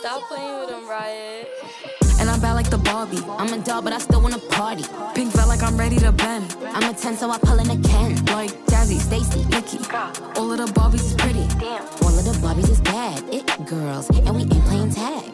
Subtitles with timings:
[0.00, 1.46] Stop playing with them, Riot.
[2.18, 3.22] And I'm bad like the Barbie.
[3.36, 4.82] I'm a doll, but I still wanna party.
[5.14, 6.56] Pink felt like I'm ready to bend.
[6.64, 8.16] I'm a 10, so I pull in a Ken.
[8.32, 9.76] Like Jazzy, Stacy, Nikki.
[10.40, 11.46] All of the Barbies is pretty.
[11.58, 11.82] Damn.
[12.00, 13.22] All of the Barbies is bad.
[13.30, 15.30] It girls, and we ain't playing tag.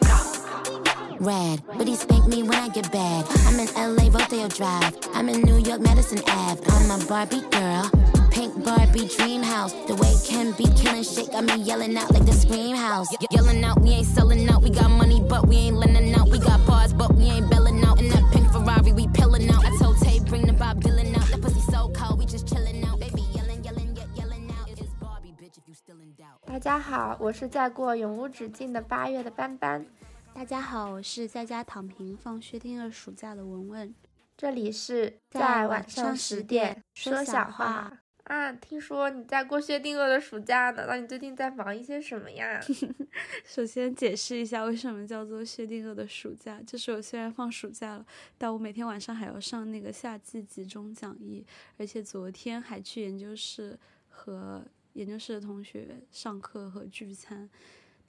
[1.21, 3.25] Rad, but he spank me when I get bad.
[3.47, 4.97] I'm in LA, Rodeo Drive.
[5.13, 6.61] I'm in New York, Madison Ave.
[6.67, 7.89] I'm a Barbie girl
[8.36, 9.72] Pink Barbie dream house.
[9.86, 13.10] The way Ken be killing shit got me yelling out like the scream house.
[13.12, 14.62] Ye- yelling out, we ain't selling out.
[14.62, 16.28] We got money, but we ain't lending out.
[16.28, 18.00] We got bars, but we ain't belling out.
[18.00, 19.64] In that pink Ferrari, we pillin' out.
[19.64, 21.28] I told Tay, bring the Bob Dylan out.
[21.30, 22.98] That pussy so cold, we just chillin' out.
[22.98, 24.68] Baby yelling, yelling, yet yelling out.
[24.68, 26.40] It's Barbie, bitch, if you still in doubt.
[26.46, 29.86] 大家好，我是在过永无止境的八月的斑斑，
[30.34, 33.94] 大家好，我是在家躺平放薛定谔暑假的文文。
[34.36, 37.92] 这里是在在晚晚上上十十点点说小说小话话
[38.27, 38.51] 啊。
[38.53, 42.61] 听说你在过薛定谔的暑假呢，那你最近在忙一些什么呀？
[43.45, 48.05] 首先解释一下为什么叫做薛定谔的暑假，就是我虽然放暑假了，
[48.37, 51.45] 但我每天晚上还要上那个夏季集中讲义，
[51.77, 53.77] 而且昨天还去研究室
[54.09, 57.49] 和研究室的同学上课和聚餐。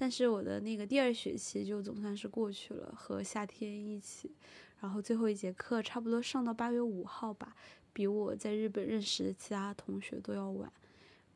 [0.00, 4.32] 但是我的那个第二学期就总算是过去了，和夏天一起。
[4.80, 7.56] 然后最后一节课差不多上到八月五号吧，
[7.98, 10.72] 比我在日本认识的其他同学都要晚。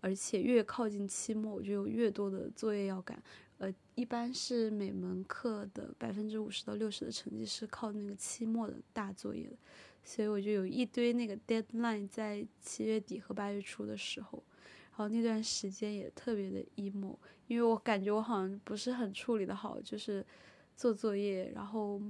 [0.01, 3.21] 而且越靠近期末，我就有越多的作业要赶。
[3.59, 9.57] 呃，一般是每门课的百分之五十到六十的成绩是靠那个期末的大作业的，
[10.05, 14.41] 所以我就有一堆那个 deadline 在七月底和八月初的时候，
[14.91, 17.17] 然后那段时间也特别的 emo，
[17.49, 20.25] 因为我感觉我好像不是很处理的好，就是
[20.77, 22.01] 做作业，然后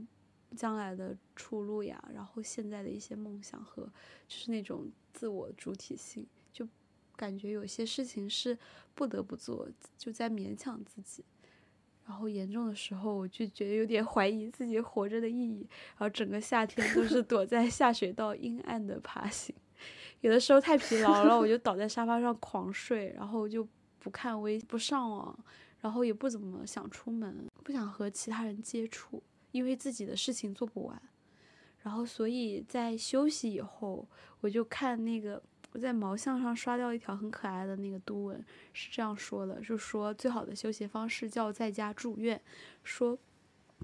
[0.56, 3.82] 将来的出路呀，然后现在的一些梦想和
[4.28, 6.68] 就是那种自我主体性，就
[7.16, 8.56] 感觉有些事情是
[8.94, 11.24] 不得不做，就在勉强自己。
[12.04, 15.66] 然后严重的时候，我就觉得有点怀疑自己活着的意义。
[15.90, 19.54] 然后整个夏天都是躲在下水道阴暗的爬行。
[20.20, 23.66] 有的时候太疲劳了，我就倒在沙发上狂睡，然后就
[24.00, 25.38] 不看微不上网，
[25.80, 31.00] 然后也不怎么想出门，不想和其他人接触，因为自己的事情做不完。
[31.82, 34.06] 然后所以在休息以后，
[34.40, 35.42] 我就看那个
[35.72, 42.40] 我在毛象上刷掉一条很可爱的那个读文，是这样说的，就说最好的休息方式叫在家住院，
[42.84, 43.18] 说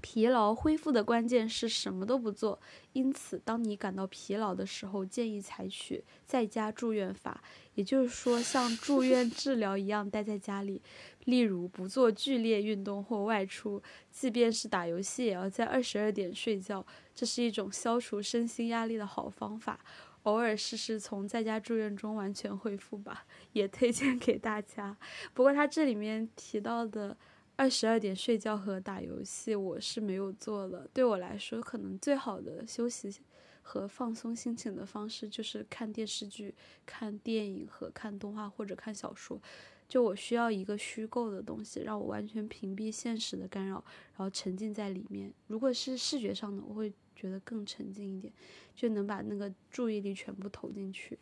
[0.01, 2.59] 疲劳恢复的关键是什么都不做，
[2.93, 7.41] 因此当你感到疲劳的时候，建议采取在家住院法，
[7.75, 10.81] 也就是说像住院治疗一样待在家里，
[11.25, 19.79] 例如不做剧烈运动或外出，即便是打游戏也要在二十二点睡觉，这是一种消除身心压力的好方法。
[20.23, 24.95] 偶尔试试从在家住院中完全恢复吧，也推荐给大家。
[25.33, 27.15] 不过他这里面提到的
[27.59, 30.89] 二十二点睡觉和打游戏，我是没有做的。
[30.93, 33.13] 对我来说，可能最好的休息
[33.61, 36.55] 和放松心情的方式就是看电视剧、
[36.85, 39.37] 看电影和看动画或者看小说。
[39.89, 43.83] 就我需要一个虚构的东西，让我完全屏蔽现实的干扰，
[44.15, 45.29] 然后沉浸在里面。
[45.47, 48.31] 如果是视觉上的，我会觉得更沉浸一点，
[48.73, 51.19] 就能把那个注意力全部投进去。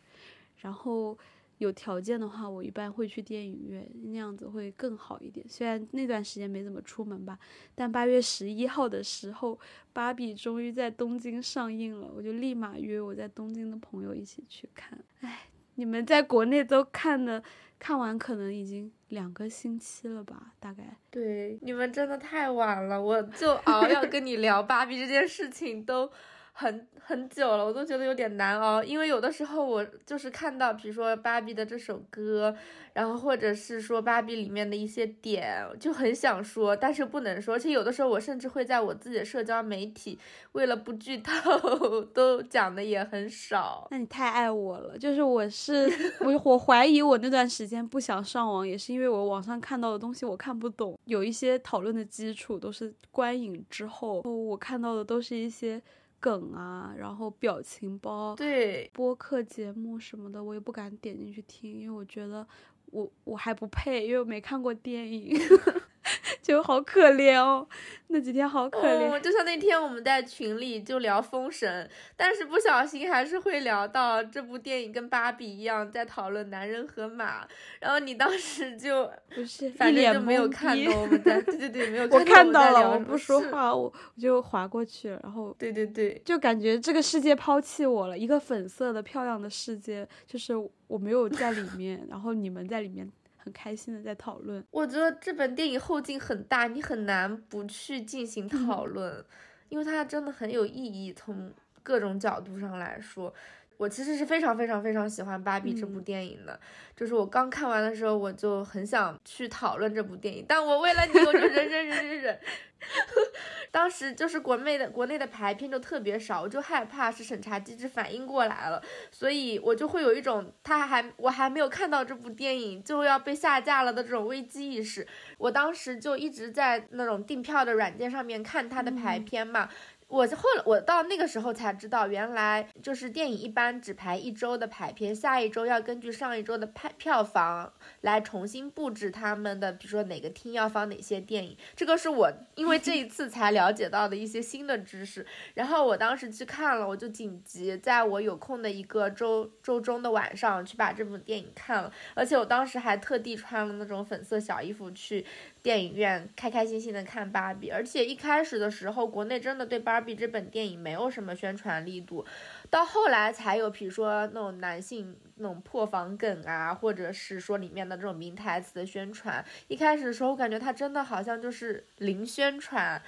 [0.58, 1.18] 然后
[1.58, 5.46] 有条件的话，我一般会去电影院，那样子会更好一点。
[5.50, 7.38] 虽然那段时间没怎么出门吧，
[7.74, 9.56] 但八月十一号的时候，
[9.92, 15.00] 《芭比》终于在东京上映了，我就立马约我在东京的朋友一起去看。
[15.22, 17.42] 唉，你们在国内都看的，
[17.80, 20.96] 看完可能已经两个星期了吧，大概。
[21.10, 26.12] 对，你们真的太晚了，我就熬要跟你聊芭比这件事情都
[26.60, 32.52] 很很久了，我都觉得有点难熬，因为有的时候我就是看到，比如说芭比的这首歌，
[32.94, 40.18] 然后或者是说芭比里面的一些点，就很想说，但是不能说，而且有的时候我甚至会在我自己的社交媒体，
[40.54, 43.88] 为了不剧透， 都讲的也很少。
[43.92, 45.88] 那你太爱我了，就是我是
[46.22, 55.80] 我，我怀疑我那段时间不想上网，也是因为我网上看到的东西我看不懂，有一些讨论的基础都是观影之后，我看到的都是一些
[56.20, 62.46] 梗啊，然后表情包，对，播客节目什么的，我也不敢点进去听，因为我觉得
[62.92, 65.38] 我我还不配，因为我没看过电影，
[66.42, 67.68] 就好可怜哦，
[68.08, 69.12] 那几天好可怜。
[69.12, 77.48] 哦，就像那天我们在群里就聊《封神》，但是不小心还是会聊到这部电影跟芭比一样在讨论男人和马，
[77.80, 90.54] 然后你当时就不是，反正就没有看到我们在，对对对，没有我看看到了，懂们在聊我不说话，我我就划过去了，然后对对对，就感觉这个世界抛弃我了，一个粉色的漂亮的世界，就是
[90.88, 93.10] 我没有在里面，然后你们在里面
[93.48, 94.62] 很很开心的在讨论。
[94.72, 99.24] 我觉得这本电影后劲很大，你很难不去进行讨论，
[99.70, 103.34] 因为它真的很有意义，从各种角度上来说。
[103.78, 106.60] 我其实是非常非常非常喜欢《芭比》这部电影的，
[106.96, 112.40] 就是我刚看完的时候，我就很想去讨论这部电影，但我为了你，我就忍忍忍忍忍。
[113.72, 118.82] 当时就是国内的国内的排片就特别少，我就害怕是审查机制反应过来了，
[119.12, 125.06] 所以我就会有一种他还我还没有看到这部电影就要被下架了的这种危机意识。
[125.40, 129.70] 我当时就一直在那种订票的软件上面看它的排片嘛。
[130.08, 141.58] 我后来我到那个时候才知道，原来就是电影一般只排一周的排片，下一周要根据上一周的排票房来重新布置他们的，比如说哪个厅要放哪些电影。
[141.76, 145.26] 这个是我因为这一次才了解到的一些新的知识。
[145.56, 155.26] 然后我当时去看了，我就紧急在我有空的一个周周中的晚上去把这部电影看了，而且我当时还特地穿了那种粉色小衣服去。
[155.68, 162.26] 电影院开开心心的看芭比，而且一开始的时候，国内真的对芭比这本电影没有什么宣传力度，
[162.70, 169.44] 到后来才有，比如说那种男性那种破防梗啊，或者是说里面的这种名台词的宣传。
[169.68, 173.02] 一开始的时候，我感觉它真的好像就是零宣传。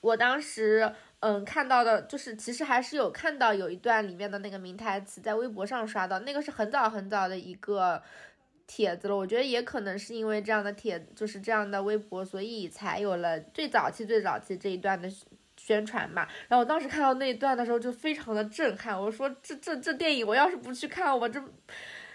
[0.00, 0.90] 我当时
[1.20, 8.02] 嗯看到的就是，其实还是有看到有一段里面的那个名台词，在微博上刷到，那个是很早很早的一个。
[8.66, 15.08] 帖子了，我觉得也可能是因为这样的帖，就是这样的微博，所以才有了最早期、最早期这一段的
[15.56, 16.26] 宣传嘛。
[16.48, 19.00] 然后我当时看到那一段的时候，就非常的震撼。
[19.00, 21.42] 我说这这这电影，我要是不去看，我这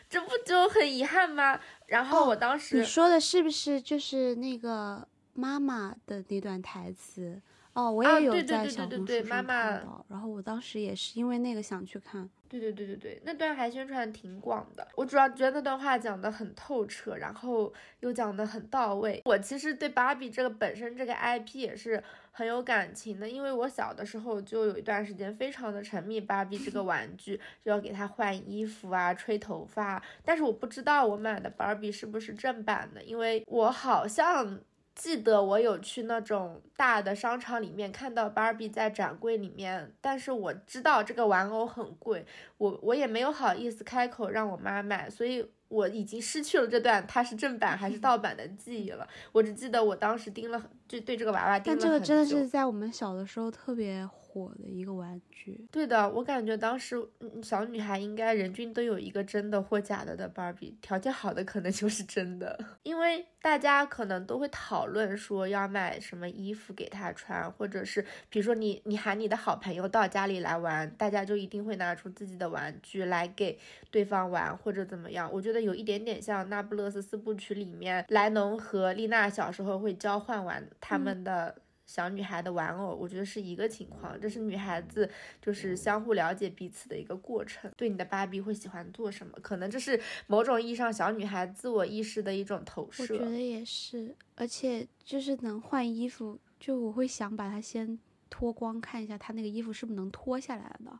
[0.09, 1.59] 这不就很遗憾吗？
[1.87, 7.41] 然后我当时你说的是不是就是那个妈妈的那段台词？
[7.73, 10.05] 哦，我也有在小红书上看到。
[10.09, 12.29] 然后我当时也是因为那个想去看。
[12.49, 14.85] 对对对对对，那段还宣传挺广的。
[14.95, 19.21] 我主要觉得那段话讲的很透彻，然后又讲的很到位。
[19.23, 30.03] 我其实对芭比这个本身这个 IP 也是很有感情的，因为我小的时候就有一段时间非常的沉迷芭比这个玩具，就要给她换衣服啊、吹头发。
[30.25, 34.59] 但是我不知道我买的芭比是不是正版的，因为我好像。
[34.93, 42.25] 记得我有去那种大的商场里面看到芭比在展柜里面，但是我知道这个玩偶很贵，
[42.57, 49.07] 我我也没有好意思开口让我妈买，所以我已经失去了这段它是正版还是盗版的记忆了。
[49.31, 54.07] 我只记得我当时盯了，就对这个娃娃盯了但这个真的是在我们小的时候特别。
[54.31, 56.95] 火的一个玩具，对的，我感觉当时
[57.43, 73.59] 小女孩应该人均都有一个真的或假的的芭比，条件好的可能就是真的， 因为大家可能都会讨论说要买什么衣服给她穿，或者是比如说你你喊你的好朋友到家里来玩，大家就一定会拿出自己的玩具来给
[73.91, 81.55] 对方玩或者怎么样，我觉得有一点点像那不勒斯四部曲里面莱农和丽娜小时候会交换玩他们的。
[81.85, 85.09] 小女孩的玩偶，我觉得是一个情况，这是女孩子
[85.41, 87.71] 就是相互了解彼此的一个过程。
[87.75, 89.33] 对你的芭比会喜欢做什么？
[89.41, 93.03] 可能这是某种意义上小女孩自我意识的一种投射。
[93.03, 97.99] 我觉得也是，而且就是能换衣服，就我会想把它先
[98.29, 100.91] 脱光看一下，她那个衣服是不是能脱下来的。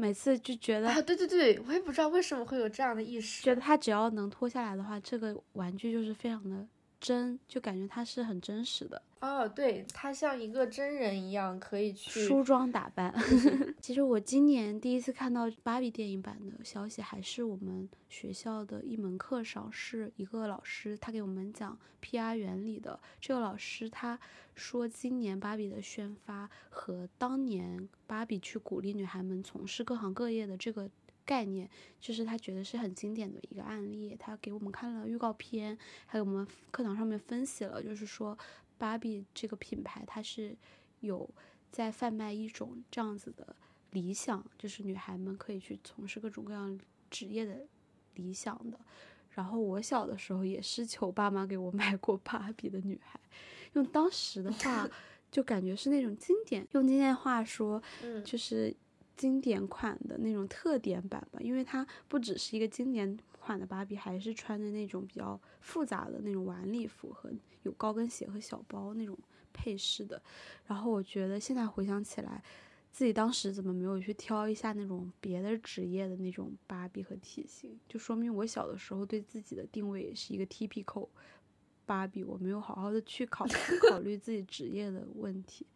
[0.00, 6.64] 每次就觉得啊，对对对，我也不知道为什么会有这样的意识，觉得她只要能脱下来的话，这个玩具就是非常的
[7.00, 9.00] 真，就感觉他是很真实的。
[9.20, 13.12] 哦，对，他像一个真人一样，可以去梳妆打扮。
[13.82, 22.98] 其实我今年第一次看到芭比电影版的消息，还是我们学校的一门课上，是一个老师他给我们讲 PR 原理的。
[23.20, 24.16] 这个老师他
[24.54, 30.88] 说，今年芭比的宣发和当年芭比去鼓励女孩们从事各行各业的这个
[31.28, 31.68] 概念，
[32.00, 34.16] 就是他觉得是很经典的一个案例。
[34.18, 38.36] 他给我们看了预告片，还有我们课堂上面分析了，就是说。
[38.80, 40.56] 芭比这个品牌，它是
[41.00, 41.28] 有
[41.72, 43.56] 在贩卖一种这样子的
[43.90, 46.78] 理想，就是女孩们可以去从事各种各样
[47.10, 47.66] 职业的
[48.14, 48.78] 理想的。
[49.30, 53.18] 然后我小的时候也是求爸妈给我买过芭比的女孩，
[53.72, 54.88] 用当时的话
[55.28, 57.82] 就感觉是那种经典，用今天话说，
[58.24, 58.72] 就是
[59.18, 63.18] 经典款的那种特点版吧，因为它不只是一个经典。
[63.40, 67.32] 款的芭比还是穿的那种比较复杂的那种晚礼服和
[67.62, 69.16] 有高跟鞋和小包那种
[69.54, 70.20] 配饰的，
[70.66, 72.42] 然后我觉得现在回想起来，
[72.92, 81.08] 自己当时怎么没有去挑一下那种别的职业的那种芭比和体型，就说明我小的时候对自己的定位也是一个 typical
[81.86, 83.46] 芭比，我没有好好的去考
[83.88, 85.66] 考虑自己职业的问题，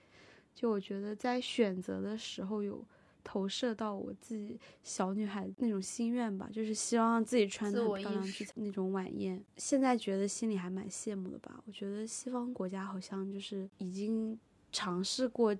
[0.55, 2.85] 就我觉得在选择的时候有
[3.25, 9.43] 投射到我自己小女孩那种心愿吧，就是希望让自己穿的很漂亮去那种晚宴。
[9.57, 11.63] 现在觉得心里还蛮羡慕的吧。
[11.67, 14.39] 我觉得西方国家好像就是已经
[14.71, 15.57] 尝试过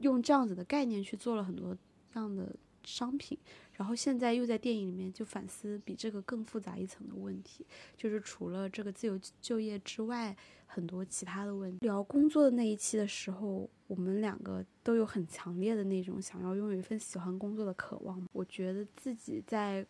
[0.00, 1.76] 用这样子的概念去做了很多
[2.12, 3.38] 这样的商品，
[3.76, 7.66] 然后现在又在电影里面就反思比这个更复杂一层的问题，
[7.96, 10.34] 就是除了这个自由就业之外，
[10.66, 11.84] 很多其他的问题。
[11.84, 18.26] 聊工作的那一期的时候，我们两个都有很强烈的那种想要拥有一份喜欢工作的渴望。
[18.32, 19.86] 我觉得自己在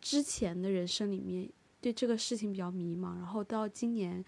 [0.00, 1.50] 之前的人生里面
[1.80, 4.22] 对这个事情比较迷茫，然后到今年，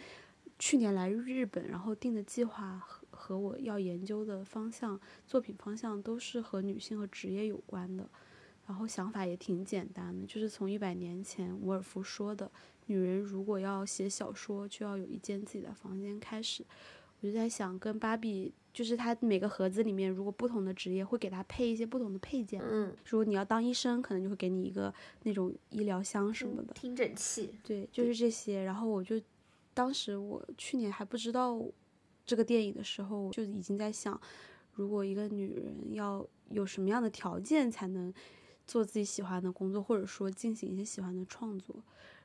[0.58, 8.08] 去年来日本，然后定的计划和和我要研究的方向、作品方向都是和女性和职业有关的。
[8.70, 12.48] 然后想法也挺简单的，就是从一百年前伍尔夫说的
[12.86, 16.64] “女人如果要写小说，就要有一间自己的房间”开始。
[17.18, 22.62] 我就在想，跟芭比，就是她每个盒子里面，如果不同的职业会给她配一些不同的配件。
[22.62, 26.72] 嗯，如果你要当医生，可能就会给你一个那种医疗箱什么的。
[26.72, 28.62] 听诊器，对，就是这些。
[28.62, 29.20] 然后我就，
[29.74, 31.60] 当时我去年还不知道
[32.24, 34.18] 这个电影的时候，就已经在想，
[34.74, 38.14] 如果一个女人要有什么样的条件才能
[38.70, 41.82] 做自己喜欢的工作，或者说进行一些喜欢的创作。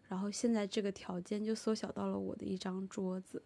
[0.08, 3.42] 然后现在这个条件就缩小到了我的一张桌子，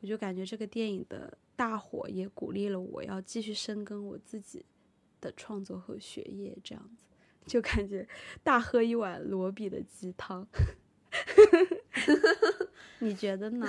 [0.00, 4.64] 我就感觉这个电影的大火也鼓励了我要继续深耕我自己
[5.20, 7.04] 的创作和学业，这样子
[7.46, 8.08] 就感觉
[8.42, 10.44] 大喝一碗罗比的鸡汤。
[12.98, 13.68] 你觉得呢？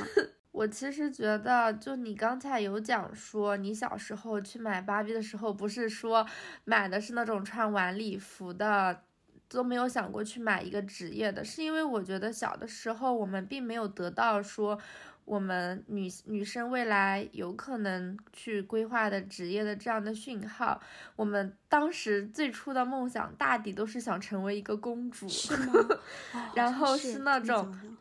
[0.53, 6.25] 我其实觉得，就你刚才有讲说，你小时候去买芭比的时候，不是说
[6.63, 9.01] 买的是那种穿晚礼服的，
[9.49, 14.77] 都没有想过去买一个职业的，是因为我觉得小的时候我们并没有得到说
[15.25, 20.79] 我们女女生未来有可能去规划的职业的这样的讯号。
[21.15, 25.73] 我们当时最初的梦想，大抵都是想成为一个公主，是吗？
[26.35, 27.92] 哦然后是是那种讲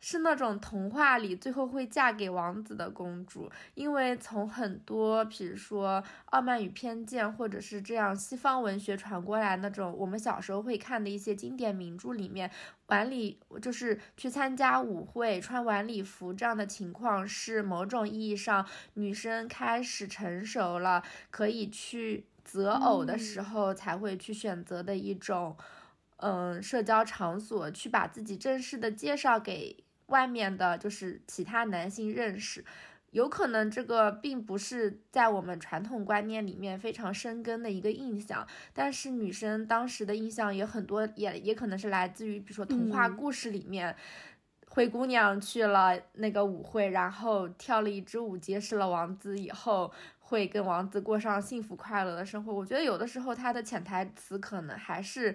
[0.00, 12.50] 是那种童话里最后会嫁给王子的公主，因为从很多，比如说《傲慢与偏见》，或者是这样西方文学传过来那种我们小时候会看的一些经典名著里面，
[12.86, 18.64] 晚礼就是去参加舞会穿晚礼服这样的情况，是某种意义上
[18.94, 25.56] 女生开始成熟了，可以去择偶的时嗯候才会去选择的一种。
[26.20, 32.64] 嗯，社交场所去把自己正式的介绍给外面的，就是其他男性认识。
[33.10, 43.96] 有可能这个并不是在我们传统观念里面非常深根的一个印象，但是女生当时的印象也很多，也也可能是来自于比如说童话嗯故事里面，
[44.66, 52.52] 灰姑娘去了那个舞会，然后跳了一支舞，结识了王子以后，会跟王子过上幸福快乐的生活。
[52.52, 55.34] 我觉得有的时候它的潜台词可能还是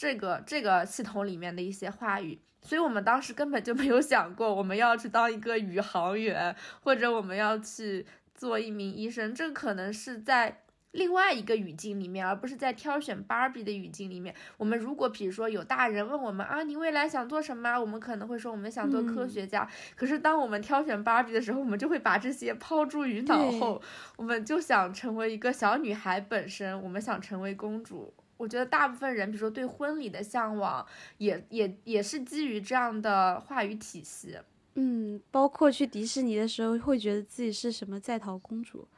[0.00, 2.40] 这个这个系统里面的一些话语。
[2.62, 9.34] 所以我们当时根本就没有想过我们要去当一个宇航员，或者我们要去做一名医生。
[9.34, 14.34] 这可能是在另外一个语境里面，而不是在挑选芭比的语境里面。
[14.56, 17.78] 我们如果比如说有大人问我们啊，你未来想做什么？
[17.78, 19.68] 我们可能会说我们想做科学家。
[19.94, 23.82] 可是当我们挑选芭比的时候，我们就会把这些抛诸于脑后，
[24.16, 28.14] 我们就想成为一个小女孩本身，我们想成为公主。
[28.40, 30.86] 我觉得大部分人，比如说对婚礼的向往，
[31.18, 34.38] 也也也是基于这样的话语体系。
[34.76, 38.88] 嗯，包括去迪士尼的时候，会觉得自己是什么在逃公主。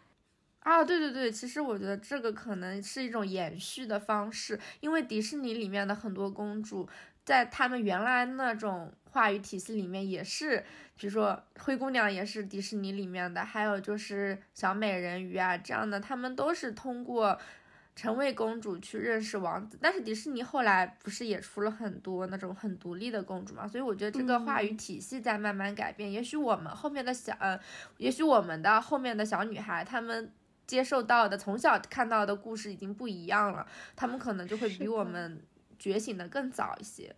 [0.60, 6.88] 啊，对对对，其实我觉得这个可能是一种延续的方式，因为迪士尼里面的很多公主，
[7.24, 10.64] 在他们原来那种话语体系里面也是，
[10.96, 17.36] 比如说灰姑娘也是迪士尼里面的，还有就是小美人鱼啊这样的，他们都是通过
[17.94, 19.78] 成为公主去认识王子。
[19.80, 26.10] 但是迪士尼后来不是也出了很多那种很独立的公主嘛，所以我觉得这个话语体系在慢慢改变。
[26.10, 27.58] 也许我们后面的小，呃，
[27.98, 30.32] 也许我们的后面的小女孩，她们。
[30.64, 35.42] 接受到的从小看到的故事已经不一样了，他们可能就会比我们
[35.78, 37.14] 觉醒的更早一些。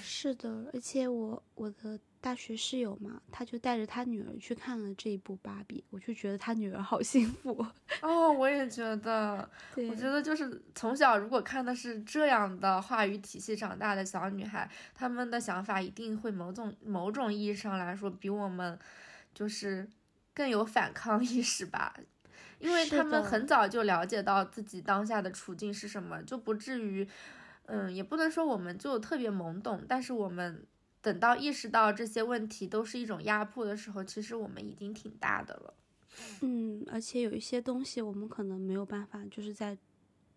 [0.00, 7.66] 是的，而且我我的大学室友嘛，他就带着他女儿去看了这一部《芭比》，我就觉得他女儿好幸福。
[8.02, 9.48] 哦，我也觉得，
[9.88, 18.78] 我觉得就是从小如果看的是这样的话语体系长大的小女孩，她们的想法一定会某种某种意义上来说比我们
[19.34, 19.88] 就是
[20.34, 21.94] 更有反抗意识吧。
[22.58, 27.08] 因为是他们很早就了解到自己当下的处境是什么，就不至于，
[27.64, 30.62] 嗯，也不能说我们就特别懵懂，但是我们
[31.02, 35.74] 等到意识到这些问题都是一种压迫的时候，其实我们已经挺大的了。
[36.42, 39.78] 嗯，而且有一些东西我们可能没有办法，就是在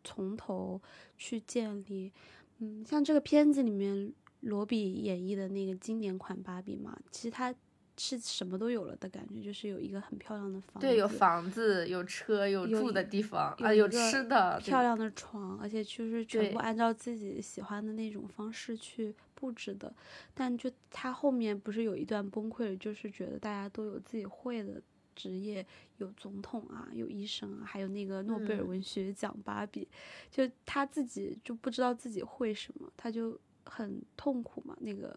[0.03, 0.82] 从头
[1.17, 2.12] 去建立。
[2.60, 7.53] 嗯，像这个片子里面罗比演绎的那个经典款芭比嘛，其实它
[7.98, 19.94] 是什么都有了的感觉，就是有一个很漂亮的房子，对，有房子，有车，有住的地方啊，有吃的，漂亮的床，而且就是全部按照自己喜欢的那种方式去布置的。
[20.34, 24.82] 但就他后面不是有一段崩溃了，就是觉得大家都有自己会的
[25.16, 25.64] 职业，
[25.98, 29.88] 有总统啊，有医生啊，还有那个诺贝尔嗯文学奖芭比，
[30.32, 35.16] 就他自己就不知道自己会什么，他就很痛苦嘛，那个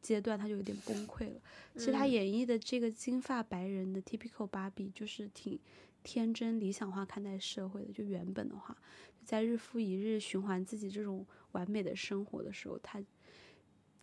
[0.00, 1.40] 阶段他就有点崩溃了。
[1.74, 5.58] 其实他嗯演绎的这个金发白人的 typical 芭比，就是挺
[6.02, 7.92] 天真理想化看待社会的。
[7.92, 8.76] 就原本的话，
[9.24, 13.02] 在日复一日循环自己这种完美的生活的时候，他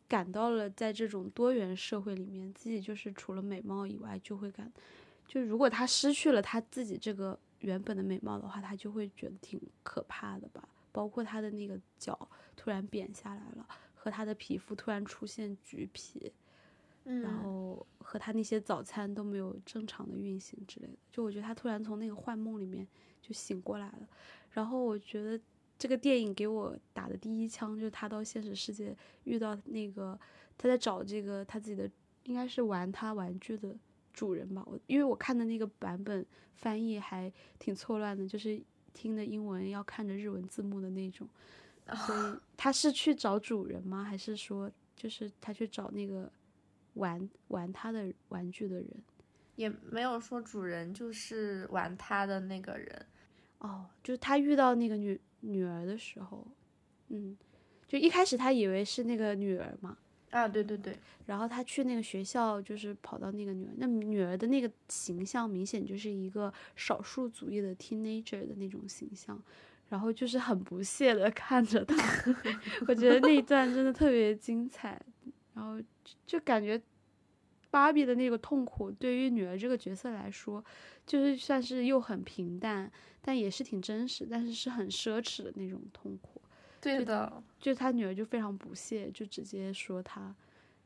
[0.08, 4.72] 感到了在这种多元社会里面，自己就是除了美貌以外，就会感，
[5.28, 10.68] 就如果他失去了他自己这个原本的美貌的话，他就会觉得挺可怕的吧。
[10.92, 13.68] 包括他的那个脚突然扁下来了，
[14.06, 16.32] 和他的皮肤突然出现橘皮，
[17.06, 22.88] 然嗯，后和他那些早餐都没有正常的运行之类的，就我觉得他突然从那个幻梦里面
[23.20, 24.08] 就醒过来了。
[24.52, 25.42] 然后我觉得
[25.80, 30.20] 这个电影给我打的第一枪就是他到现实世界遇到那个
[30.56, 31.90] 他在找这个他自己的
[32.26, 33.76] 应该是玩他玩具的
[34.14, 38.62] 主人吧，我因为我看的那个版本翻译还挺错乱的，就是
[38.94, 41.28] 听的英文要看着日文字幕的那种，
[41.94, 44.04] 所以 他是去找主人吗？
[44.04, 46.32] 还是说就是他去找那个
[46.94, 48.88] 玩玩他的玩具的人？
[49.56, 53.06] 也没有说主人就是玩他的那个人，
[53.60, 56.46] 哦，就是他遇到那个女女儿的时候，
[57.10, 57.38] 嗯，
[57.88, 59.98] 就一开始他以为是那个女儿嘛，
[60.32, 69.42] 啊，对对对，然后他去那个学校，就是跑到那个女儿，那女儿的那个形象明显就是一个少数族裔的 teenager 的那种形象，
[69.90, 71.96] 然后就是很不屑的看着他，
[72.88, 75.00] 我觉得那一段真的特别精彩，
[75.54, 76.82] 然后就就感觉
[77.70, 80.64] 芭比的那个痛苦对于女儿这个角色来说，
[81.06, 86.42] 就是算是又很平淡，但也是挺真实，但是是很奢侈的那种痛苦。
[86.82, 90.34] 对的，就是他女儿就非常不屑，就直接说他，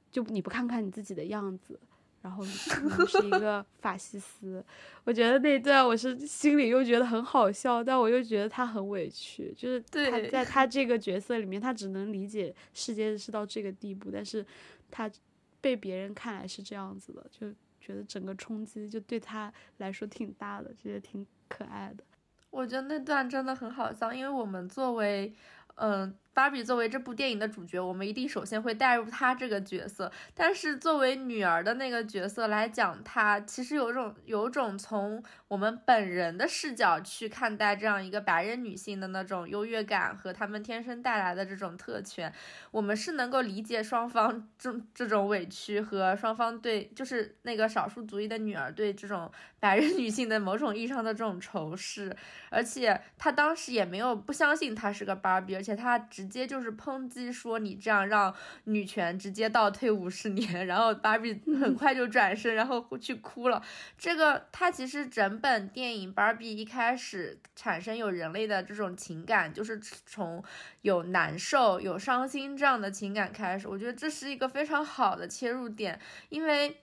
[0.09, 1.79] 就你不看看你自己的样子，
[2.21, 4.63] 然后是一个法西斯。
[5.03, 14.45] 我觉得那段我是心里又觉得很好笑，但我又觉得他很委屈，就是他对在他这个角色里面，他只能理解世界是到这个地步，但是
[14.91, 15.09] 他
[15.61, 22.03] 被别人看来是这样子的，就觉得整个冲击就对他来说挺大的，觉得挺可爱的。
[22.51, 25.33] 我觉得那段真的很好笑，因为我们作为，
[25.75, 30.11] 嗯、芭比作为这部电影的主角，我们一定首先会带入她这个角色。
[30.33, 42.33] 但是作为女儿的那个角色来讲，她其实有种有种从我们本人的视角去看待这样一个白人女性的那种优越感和她们天生带来的这种特权，
[42.71, 52.15] 我们是能够理解双方这这种委屈和双方对就是那个少数族裔的女儿对这种白人女性的某种意义上的这种仇视。
[52.49, 63.63] 而且她当时也没有不相信她是个芭比，而且她直接就是抨击说你这样让女权直接倒退五十年，然后芭比 很快就转身，然后去哭了。
[63.97, 70.43] 这个它其实整本电影芭比一开始产生有人类的这种情感，就是从
[70.81, 73.65] 有难受、有伤心这样的情感开始。
[73.69, 76.81] 我觉得这是一个非常好的切入点，因为。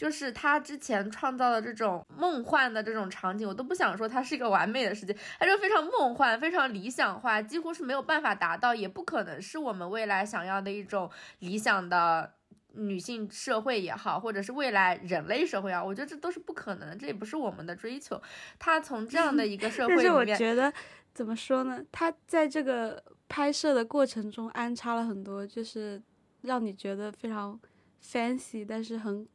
[0.00, 11.10] 就是他之前创造的这种梦幻的这种场景，我都不想说它是一个完美的世界，它就非常梦幻、非常理想化，几乎是没有办法达到，也不可能是我们未来想要的一种
[11.40, 12.32] 理想的
[12.72, 18.18] 女性社会也好，或者是未来人类社会啊，我觉得这都是不可能的，这也不是我们的追求。
[18.58, 20.72] 他从这样的一个社会里面但是我，觉得
[21.12, 21.78] 怎么说呢？
[21.92, 26.00] 他在这个拍摄的过程中安插了很多，就是
[26.40, 27.60] 让你觉得非常
[28.02, 29.28] fancy，但是很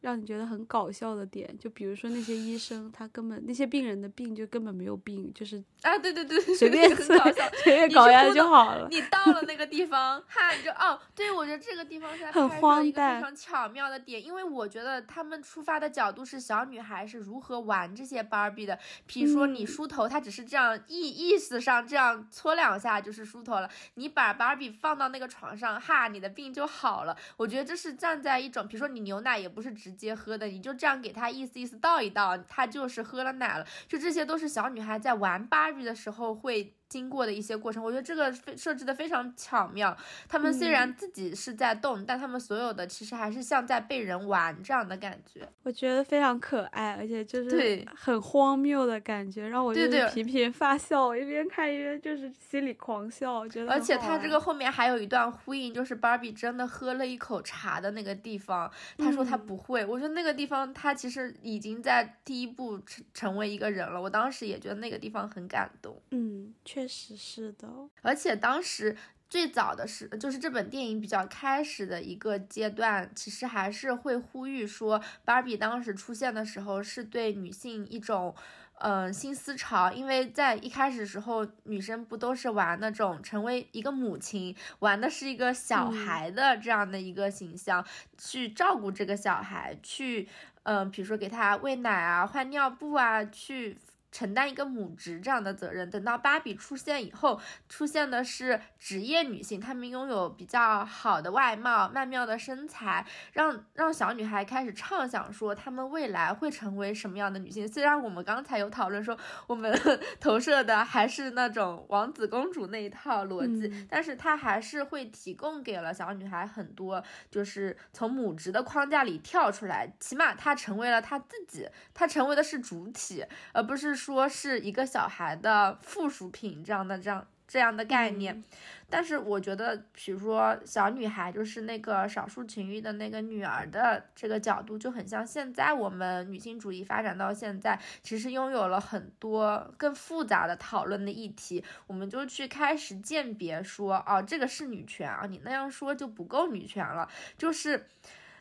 [0.00, 1.56] 让你觉得很搞笑的点。
[1.58, 7.44] 就比如说那些医生，他根本那些病人的病就根本没有病，就是啊，对对对，随便很搞笑。
[7.62, 8.88] 随便你搞一下就好了。
[8.90, 18.78] 你到了那个地方，哈，你就哦，对，我觉得这个地方是拍摄一个荒诞非常巧妙的点，因为我觉得他们出发的角度是小女孩是如何玩这些芭比的。
[19.06, 27.16] 比如说你嗯梳头，她只是这样意意思上这样搓两下就是梳头了，你把芭比放到那个床上，哈，你的病就好了。
[27.36, 33.66] 我觉得这是站在一种，比如说你牛奶也不是直接喝的，你就这样给他意思意思倒一倒，他就是喝了奶了。
[33.86, 39.96] 就这些都是小女孩在玩芭比的时候会经过的一些过程，我觉得这个非设置的非常巧妙。
[40.28, 45.46] 他们虽然自己是在动，但他们所有的其实还是像在被人玩这样的感觉。
[45.62, 59.84] 我觉得非常可爱，而且就是对很荒谬的感觉，让我就对对是频频发笑，我一边看一边就是心里狂笑，我觉得而且他这个后面还有一段呼应，就是芭比真的喝了一口茶的那个地方，他说他嗯不会。
[59.84, 66.00] 我说那个地方他其实已经在第一步成成为一个人了，我当时也觉得那个地方很感动。
[66.10, 67.68] 嗯，确实是的，
[68.02, 68.96] 而且当时
[69.28, 78.34] 最早的是，就是这本电影比较开始的一个阶段，其实还是会呼吁说，芭比当时出现的时候是对女性一种。
[78.80, 87.84] 嗯，新思潮，因为在一开始时候，女生不都是玩那种成为一个母亲，玩的是一个小嗯孩的这样的一个形象，
[88.16, 90.28] 去照顾这个小孩，去，
[90.62, 93.76] 嗯，比如说给他喂奶啊、换尿布啊，去
[94.10, 95.88] 承担一个母职这样的责任。
[95.90, 107.66] 等到芭比出现以后，出现的是职业女性，她们拥有比较好的外貌、曼妙的身材，让让小女孩开始畅想说她们未来会成为什么样的女性。
[107.66, 109.16] 虽然我们刚才有讨论说
[109.46, 109.72] 我们
[110.20, 128.36] 投射的还是那种王子公主那一套逻辑，嗯但是她还是会提供给了小女孩很多，就是从母职的框架里跳出来，起码她成为了她自己，她成为的是主体，而不是说是一个小孩的附属品这样的这样这样的概念。
[128.38, 128.44] 嗯
[128.90, 147.06] 但是我觉得，比如说小女孩，就是那个少数群裔的那个女儿的这个角度，就很像现在我们女性主义发展到现在，其实拥有了很多更复杂的讨论的议题，我们就去开始鉴别说，哦，这个是女权啊，你那样说就不够女权了，
[147.36, 147.88] 就是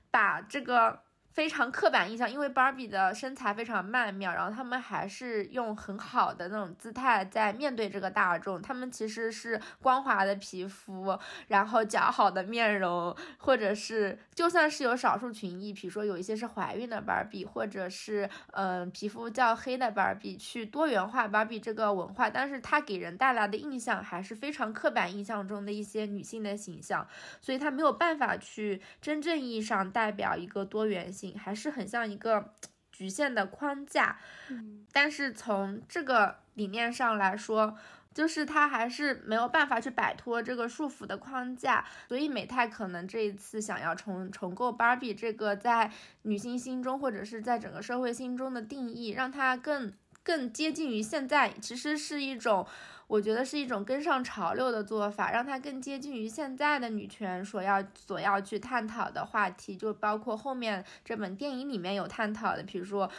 [0.10, 1.02] 把这个。
[1.38, 8.60] 非常刻板印象，因为芭比的身材非常曼妙，然后他们还是用很好的那种姿态在面对这个大众。
[8.60, 11.15] 他们其实是光滑的皮肤，
[11.50, 27.08] 然后姣好的面容，或者是就算是有少数群裔，比如说有一些是怀孕的芭比，或者是嗯、皮肤较黑的芭比，去多元化芭比这个文化，但是它给人带来的印象还是非常刻板印象中的一些女性的形象，
[27.39, 31.27] 所以它没有办法去真正意义上代表一个多元性。
[31.36, 32.54] 还是很像一个
[32.92, 37.78] 局限的框架，嗯但是从这个理念上来说，
[38.13, 45.92] 就是他还是没有办法去摆脱这个束缚的框架，所以美泰可能这一次想要重重构芭比这个在
[46.24, 52.68] 女性心中或者是在整个社会心中的定义，让它更更接近于现在，其实是一种。
[53.08, 63.10] 我觉得是一种跟上潮流的做法，让它更接近于现在的女权所要所要去探讨的话题，就包括后面这本电影里面有探讨的，比如说。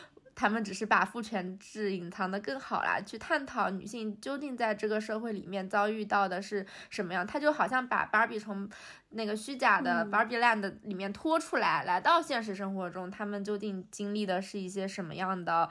[0.40, 7.26] 他们只是把父权制隐藏的更好啦，去探讨女性究竟在这个社会里面遭遇到的是什么样。
[7.26, 8.70] 他就好像把芭比从
[9.10, 15.68] 那个虚假的嗯 Barbie Land 里面拖出来，来到现实生活中，他们究竟经历的是一些什么样的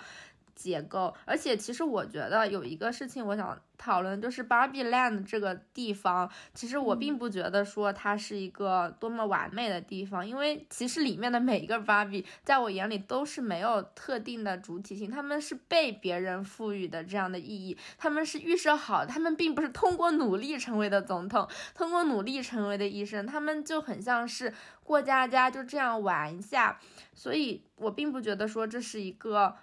[0.58, 1.14] 结构？
[1.24, 24.52] 而且，其实我觉得有一个事情我想讨论，就是 Barbie Land 这个地方，其实我并不觉得说它是一个多么完美的地方，因为其实里面的每一个 Barbie 在我眼里都是没有特定的主体性，他们是被别人赋予的这样的意义，他们是预设好，他们并不是通过努力成为的总统，通过努力成为的医生，他们就很像是
[24.84, 26.80] 过家家，就这样玩一下，
[27.14, 29.56] 所以我并不觉得说这是一个。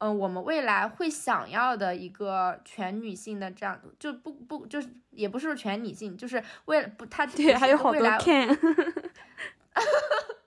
[0.00, 8.48] 嗯，我们未来会想要的一个全女性的这样，就不不就是也不是全女性，就是为了不，它对，还有好多未来 can，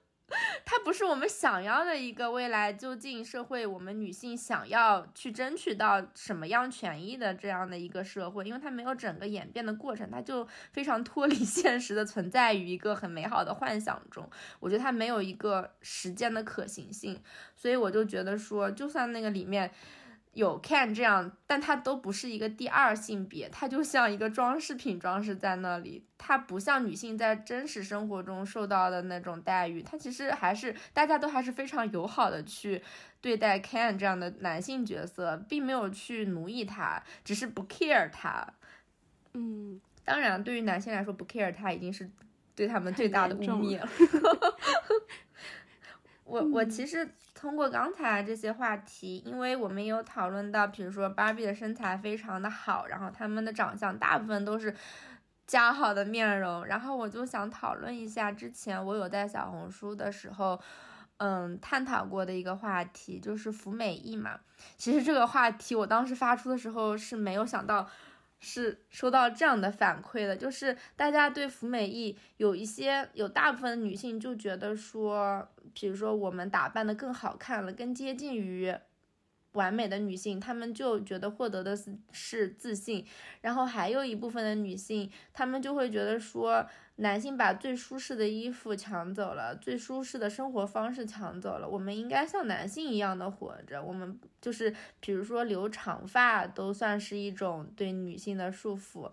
[0.66, 14.30] 它不是我们想要的一个未来，究竟社会我们女性想要去争取到什么样权益的这样的一个社会，因为它没有整个演变的过程，它就非常脱离 现实的存在于一个很美好的幻想中。
[14.60, 17.22] 我觉得它没有一个实践的可行性，
[17.56, 19.72] 所以我就觉得说，就算那个里面。
[20.34, 32.82] 有 can 这样，但它都不是一个第二性别，它就像一个装饰品装饰在那里，它不像女性在真实生活中受到的那种待遇，它其实还是大家都还是非常友好的去
[33.22, 38.46] 对待 can 这样的男性角色，并没有去奴役他，只是不 care 他。
[39.36, 42.10] 嗯，当然，对于男性来说，不 care 他已经是
[42.56, 43.88] 对他们最大的污蔑了。
[46.26, 47.08] 我我其实
[47.44, 54.74] 通过刚才这些话题，因为我们有讨论到，比如说芭比的身材非常的好，然后他们的长相大部分都是
[55.46, 60.58] 姣好的面容，然后我就想讨论一下之前我有在小红书的时候，
[61.18, 64.40] 嗯，探讨过的一个话题，就是服美役嘛。
[64.78, 67.90] 其实这个话题我当时发出的时候是没有想到。
[68.44, 78.76] 是收到这样的反馈的，就是大家对服美役有一些有大部分女性就觉得说，比如说我们打扮的更好看了，更接近于。
[79.54, 83.06] 完美的女性，她们就觉得获得的是是自信，
[83.42, 86.66] 然后还有一部分的女性，她们就会觉得说，
[86.98, 93.82] 男性把最舒适的衣服抢走了，最舒适的生活方式抢走了，我们应该像男性一样的活着。
[93.82, 99.12] 我们就是比如说留长发都算是一种对女性的束缚。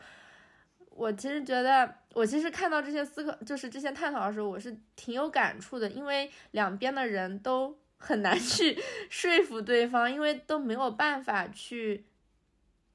[0.90, 7.78] 我其实觉得，我其实看到这些思考，就是这些探讨的时候，我是挺有感触的，因为两边的人都。
[8.02, 8.76] 很难去
[9.10, 12.02] 说服对方，因为都没有办法去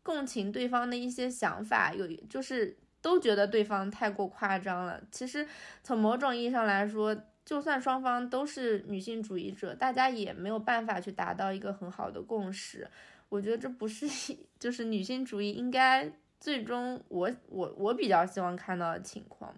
[0.01, 4.99] 共情对方的一些想法，有就是都觉得对方太过夸张了。
[5.11, 5.47] 其实
[5.83, 7.15] 从某种意义上来说，
[7.45, 12.89] 就算双方都是女性主义者，大家也没有办法去达到一个很好的共识。
[13.29, 14.07] 我觉得这不是
[14.59, 19.55] 就是女性主义应该最终我我我比较希望看到的情况。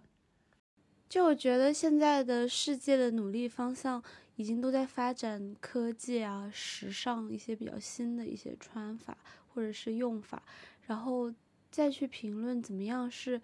[1.07, 4.03] 就我觉得现在的世界的努力方向。
[4.37, 9.17] 已经都在发展科技啊、时尚一些比较新的一些穿法
[9.49, 10.41] 或者是用法，
[10.85, 11.33] 然后
[11.69, 13.41] 再去评论怎么样是，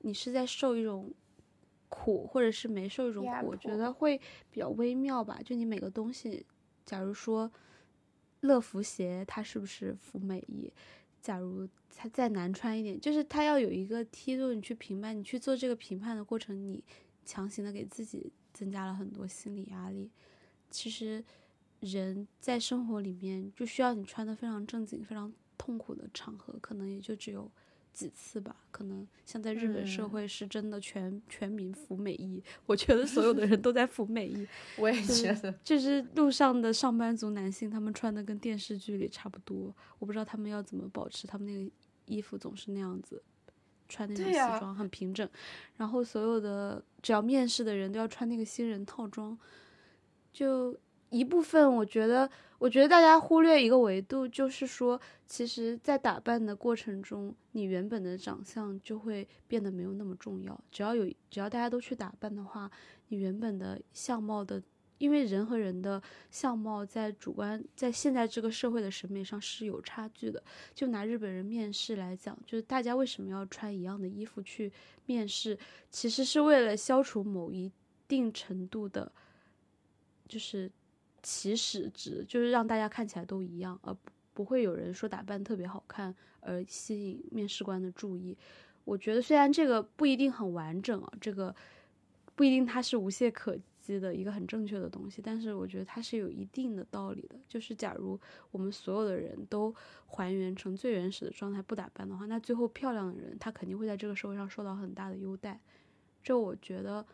[0.00, 1.12] 你是在受一种
[1.88, 4.18] 苦，或者是没受一种苦，我觉得会
[4.50, 5.38] 比较微妙吧。
[5.44, 6.44] 就你每个东西，
[6.86, 7.52] 假如说
[8.40, 10.72] 乐福鞋，它是不是服美役？
[11.20, 16.82] 假如它再难穿一点，就是它要有一个梯度，你去评判，你去做这个评判的过程，你
[17.26, 20.10] 强行的给自己增加了很多心理压力。
[20.70, 21.22] 其实，
[21.80, 27.50] 人在生活里面就需要你穿的非常正经、非常痛苦的场合，可能也就只有
[27.92, 28.54] 几次吧。
[28.70, 32.42] 可能像在日本社会，是真的全全民服美役。
[32.66, 34.46] 我觉得所有的人都在服美役。
[34.78, 39.74] 我也觉得，就是路上的上班族男性，他们穿的跟电视剧里差不多。
[39.98, 41.70] 我不知道他们要怎么保持他们那个
[42.06, 43.22] 衣服总是那样子，
[43.88, 45.28] 穿那种西装很平整。
[45.76, 49.36] 然后所有的只要面试的人都要穿那个新人套装。
[50.32, 50.76] 就
[51.10, 60.58] 一部分，我觉得，我觉得大家忽略一个维度，就是说，其实，在打扮的过程中，你原本的长相就会变得没有那么重要。
[60.70, 62.70] 只要有，只要大家都去打扮的话，
[63.08, 64.62] 你原本的相貌的，
[64.98, 70.40] 因为人和人的相貌在主观，在现在这个社会的审美上是有差距的。
[70.72, 74.72] 就拿日本人面试来讲，就是大家为什么要穿一样的衣服去
[75.06, 75.58] 面试，
[75.90, 77.72] 其实是为了消除某一
[78.06, 79.10] 定程度的。
[80.30, 80.70] 就是
[81.24, 83.94] 起始值，就是让大家看起来都一样，而
[84.32, 88.38] 不会有人说打扮特别好看而吸引面试官的注意。
[88.84, 91.54] 我觉得虽然这个不一定很完整啊，这个
[92.36, 97.36] 不一定它是无懈可击的一个很正确的东西，但是我觉得它是有一定的道理的。
[97.48, 98.18] 就是假如
[98.52, 99.74] 我们所有的人都
[100.06, 105.60] 还原成最原始的状态不打扮的话，那最后漂亮的人他肯定会在这个社会上受到很大的优待。
[106.22, 107.04] 这我觉得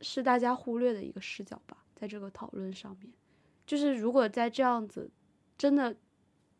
[0.00, 1.84] 是大家忽略的一个视角吧。
[1.96, 3.10] 在这个讨论上面，
[3.66, 5.10] 就是如果在这样子
[5.56, 5.96] 真的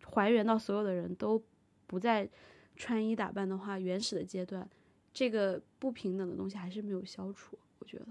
[0.02, 1.40] 还原到所有的人都
[1.86, 2.26] 不再
[2.74, 4.66] 穿衣打扮的话，原始的阶段，
[5.12, 7.58] 这个不平等的东西还是没有消除。
[7.78, 8.06] 我觉得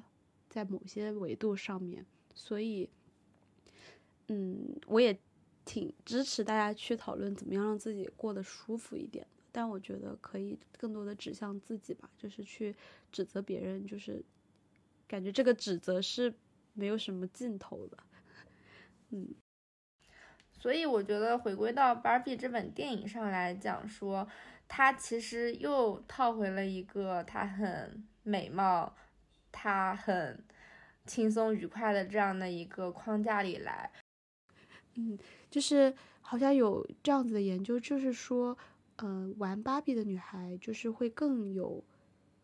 [0.48, 2.88] 在某些维度上面，所以，
[4.28, 5.18] 嗯，我也
[5.66, 9.26] 挺支持大家去讨论怎么样让自己过得舒服一点。
[9.52, 12.76] 但我觉得可以更多的指向自己吧，就是去
[13.12, 14.24] 指责别人，就是
[15.08, 16.32] 感觉这个指责是。
[16.76, 18.04] 没有什么尽头了，
[19.12, 19.34] 嗯，
[20.52, 24.28] 所以我觉得回归到《芭比》这本电影上来讲，说
[24.68, 28.94] 它其实又套回了一个它很美貌、
[29.54, 30.44] 它很
[31.06, 33.90] 轻松愉快的这样的一个框架里来。
[34.96, 35.18] 嗯，
[35.50, 38.58] 就是好像有这样子的研究，就是说，
[38.98, 41.82] 嗯，玩芭比的女孩就是会更有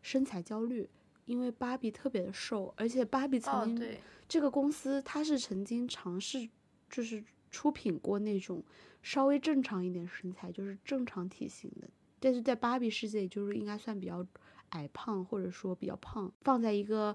[0.00, 0.88] 身材焦虑，
[1.26, 3.98] 因为芭比特别的瘦，而且芭比曾经。
[4.32, 6.48] 这个公司它是曾经尝试，
[6.88, 8.64] 就是出品过那种
[9.02, 11.86] 稍微正常一点身材，就是正常体型的，
[12.18, 14.26] 但是在芭比世界就是应该算比较
[14.70, 17.14] 矮胖或者说比较胖，放在一个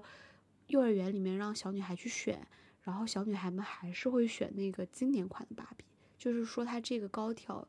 [0.68, 2.46] 幼儿园里面让小女孩去选，
[2.82, 5.84] 然后小女孩们还是会选那个经典款的芭比，
[6.16, 7.66] 就是说她这个高挑、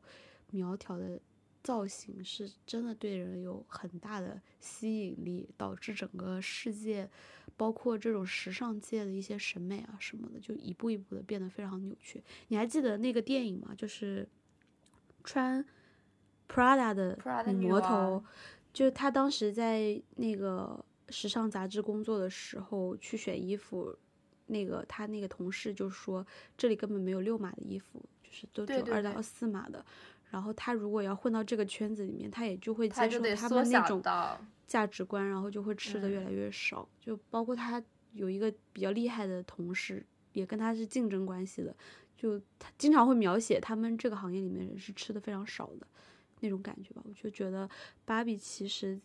[0.52, 1.20] 苗条的。
[1.62, 7.08] 造型是真的对人有很大的吸引力，导致整个世界，
[7.56, 12.22] 包括这种时尚界的一些审美啊什么的，就一步一步的变得非常扭曲。
[12.48, 13.74] 你还记得那个电影吗？
[13.76, 14.26] 就是
[15.22, 15.64] 穿
[16.48, 17.18] Prada 的
[17.52, 18.24] 女魔头，
[18.72, 23.94] 就她当时在那个时尚杂志工作的时候去选衣服，
[24.46, 29.84] 那个她那个同事就说这里根本没有六码的衣服，就是都只有二到四码的。
[30.30, 34.00] 然后他如果要混到这个圈子里面，他也就会接受他们那种，
[34.66, 36.88] 价值观，然后就会吃的越嗯来越少。
[37.00, 41.74] 就包括他有一个比较厉害的同事，也跟他是竞争关系的，
[42.16, 45.86] 就他经常会描写他们这个行业里面人是吃的非常少的
[46.38, 47.02] 那种感觉吧。
[47.04, 47.68] 我就觉得
[48.04, 49.00] 芭比其实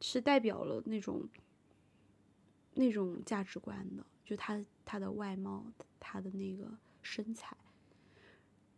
[0.00, 1.28] 是代表了那种
[2.72, 5.66] 那种价值观的，就他他的外貌，
[5.98, 6.66] 他的那个
[7.02, 7.54] 身材。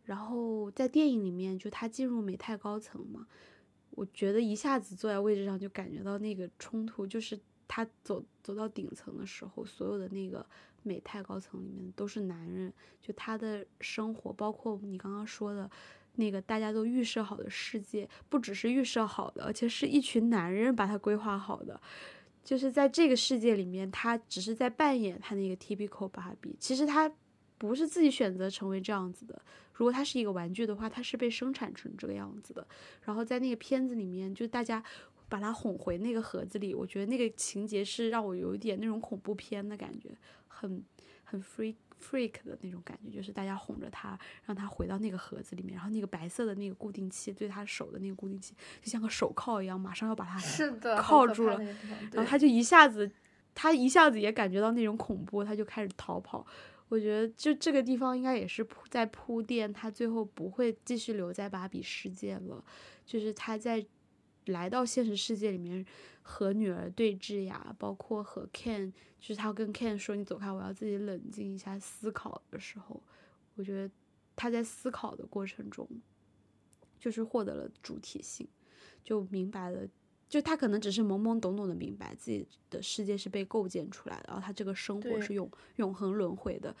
[0.05, 3.25] 然后在电影里面，就他进入美泰高层嘛，
[3.91, 10.45] 我觉得一下子坐在位置上就感觉到那个冲突，就是他走走到顶层的时候，所有的那个
[10.83, 15.69] 美泰高层里面都是男人，就他的生活，包括你刚刚说的
[16.15, 21.79] 那个大家都预设好的世界，不只是预设好的，而且是一群男人把它规划好的。
[22.43, 27.09] 就是在这个世界里面，他只是在扮演他那个 typical 芭比，其实他
[27.67, 29.41] 不是自己选择成为这样子的。
[29.73, 32.65] 如果它是一个玩具的话，它是被生产成这个样子的。
[33.03, 34.83] 然后在那个片子里面，就大家
[35.27, 40.09] 把它哄回那个盒子里，我觉得那个情节是让我有一点那种恐怖片的感觉，
[40.47, 40.83] 很
[41.23, 51.57] 很 freak freak 的那种感觉，就是大家哄着他，让他回到那个盒子里面，然后那个白色的那个固定器对他手的那个固定器，就像个手铐一样，马上要把它是的，铐住了
[52.11, 53.09] 然后他就一下子，
[53.55, 56.45] 他一下子也感觉到那种恐怖，他就开始逃跑。
[56.93, 62.63] 我觉得就这个地方应该也是铺在铺垫，他最后不会继续留在芭比世界了，
[63.03, 63.83] 就是他在
[64.45, 65.83] 来到现实世界里面
[66.21, 73.01] 和女儿对峙呀，包括和 Ken，就是他跟 Ken 说你走开，我要自己冷静一下思考的时候，
[73.55, 73.91] 我觉得
[74.35, 75.89] 他在思考的过程中，
[76.99, 78.47] 就是获得了主体性，
[79.03, 79.87] 就明白了。
[80.33, 86.75] 就他可能只是懵懵懂懂的明白自己的世界是被构建出来的，然后他这个生活是永永恒轮回的，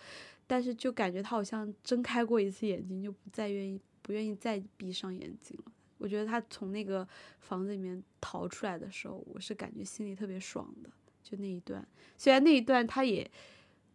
[0.47, 5.71] 但是就感觉他好像睁开过一次眼睛，就不再愿意不愿意再闭上眼睛了。
[5.99, 7.07] 我觉得他从那个
[7.41, 10.89] 房子里面逃出来的时候，我是感觉心里特别爽的。
[11.21, 11.87] 就那一段，
[12.17, 13.29] 虽然那一段他也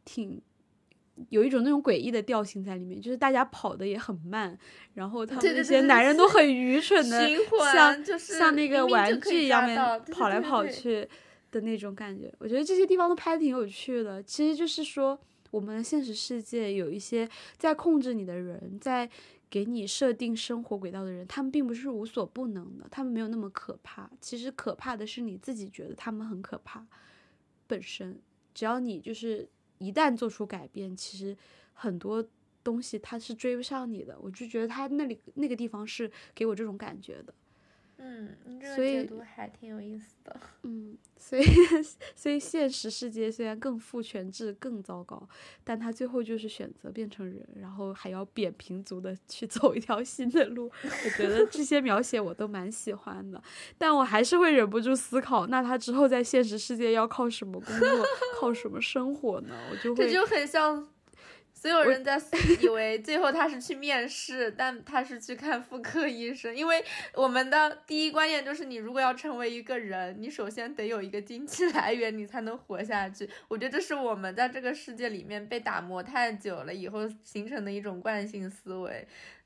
[0.05, 0.41] 挺
[1.31, 4.59] 有一种那种诡异的调性在里面，就是大家跑的也很慢，
[4.95, 7.29] 然后他们那些男人都很愚蠢的，
[7.73, 11.09] 像就是像那个玩具一样面抓到对对跑来跑去
[11.51, 12.33] 的那种感觉。
[12.39, 14.23] 我觉得这些地方都拍的挺有趣的。
[14.23, 15.19] 其实就是说，
[15.51, 19.09] 我们的现实世界有一些在控制你的人，在
[19.51, 24.11] 给你设定生活轨道的人，他们并不是无所不能的，他们没有那么可怕。
[24.21, 26.87] 其实可怕的是你自己觉得他们很可怕
[27.67, 28.21] 本身。
[28.55, 29.49] 只要你就是
[29.79, 31.37] 一旦做出改变，其实
[31.73, 32.25] 很多
[32.63, 34.19] 东西他是追不上你的。
[34.21, 37.33] 我就觉得他那里那个地方是给我这种感觉的。
[37.99, 40.41] 嗯，你这个所以解读还挺有意思的。
[40.63, 41.43] 嗯，所以
[42.15, 45.29] 所以现实世界虽然更父权制更糟糕，
[45.65, 50.71] 但他最后就是选择变成人，然后还要扁平足的去走一条新的路。
[50.85, 53.43] 我觉得这些描写我都蛮喜欢的，
[53.77, 57.89] 但我还是会忍不住思考，那他之后在现实世界要靠什么工作，
[58.41, 59.57] 靠什么生活呢？
[59.71, 60.89] 我就会这就很像
[61.61, 62.17] 所有人在
[62.63, 66.55] 以为最后他是去面试，但他是去看妇科医生。
[66.55, 73.29] 因为我们的第一观念就是，你如果要成为一个人，你首先得有一个经济 来源，你才能活下去。
[73.49, 79.05] 我觉得这是我们在这个世界里面被打磨太久了以后形成的一种惯性思维。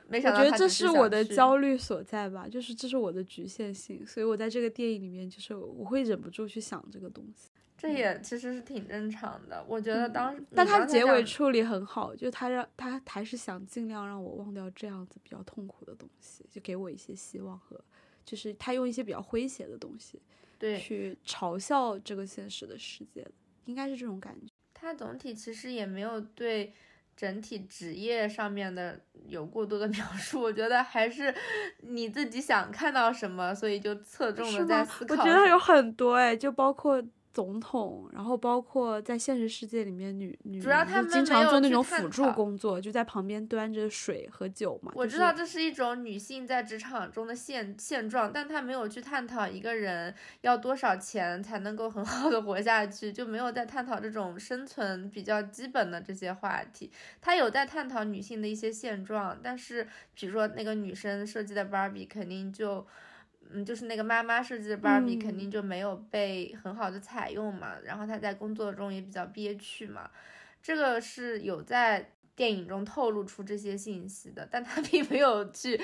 [0.08, 7.48] 没想我觉得这是我的焦虑所在吧，就是这是我的局限性，所以我在这个电影里面，就是我会忍不住去想这个东西。
[7.82, 9.64] 这也其实是挺正常的。
[9.66, 17.78] 我觉得当时，嗯但他结尾处理很好，就他让他还是想尽量让我忘掉这样子比较痛苦的东西，就给我一些希望和，
[18.24, 20.22] 就是他用一些比较诙谐的东西
[20.60, 23.26] 对去嘲笑这个现实的世界，
[23.64, 24.46] 应该是这种感觉。
[24.72, 26.72] 他总体其实也没有对
[27.16, 31.34] 整体职业上面的有过多的 描述，我觉得还是
[31.80, 35.14] 你自己想看到什么，所以就侧重是的在思考。
[35.14, 44.92] 我觉得有很多哎，就包括总统，然后包括在现实世界里面女女主要他们经常做那种辅助工作，就在旁边端着水和酒嘛。
[44.94, 56.90] 我知道这是一种女性在职场中的现现状，但她没有去探讨一个人要多少钱才能够很好的活下去，就没有在探讨这种生存比较基本的这些话题。
[57.20, 62.86] 她有在探讨女性的一些现状，但是比如说那个女生设计的芭比肯定就。
[63.52, 67.74] 嗯，就是那个妈妈设计的芭比，肯定就没有被很好的采用嘛。
[67.84, 70.10] 然后她在工作中也比较憋屈嘛。
[70.62, 75.78] 这个是有在电影中透露出这些信息的，但他 并没有去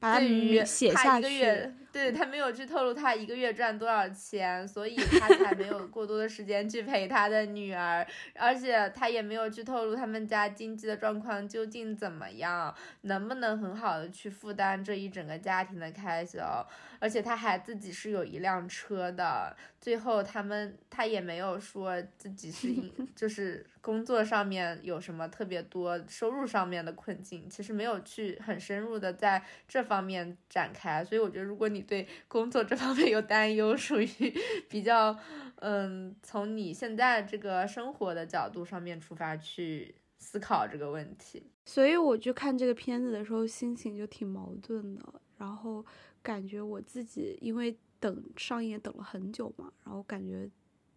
[0.00, 12.72] 对于写他一个月，对他没有去透露他一个月赚多少钱，所以他才没有过多的时间去陪他的女儿，而且他也没有去透露他们家经济的状况究竟怎么样，
[13.02, 16.64] 能不能很好的去负担这一整个家庭的开销，
[17.00, 22.68] 而且他还自己是有一辆车的，最后他们他也没有说自己是
[23.16, 34.06] 就是工作上面有什么特别多收入上面的困境，其实没有去很深入的在这方面展开，所以我觉得如果你对工作这方面有担忧，属于
[34.68, 35.18] 比较
[35.60, 41.50] 嗯从你现在这个生活的角度上面出发去思考这个问题。
[41.64, 45.02] 所以我去看这个片子的时候，心情就挺矛盾的。
[45.38, 45.82] 然后
[46.22, 50.46] 感觉我自己因为等上映等了很久嘛，然后感觉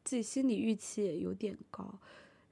[0.04, 1.98] 自己心理预期也有点高。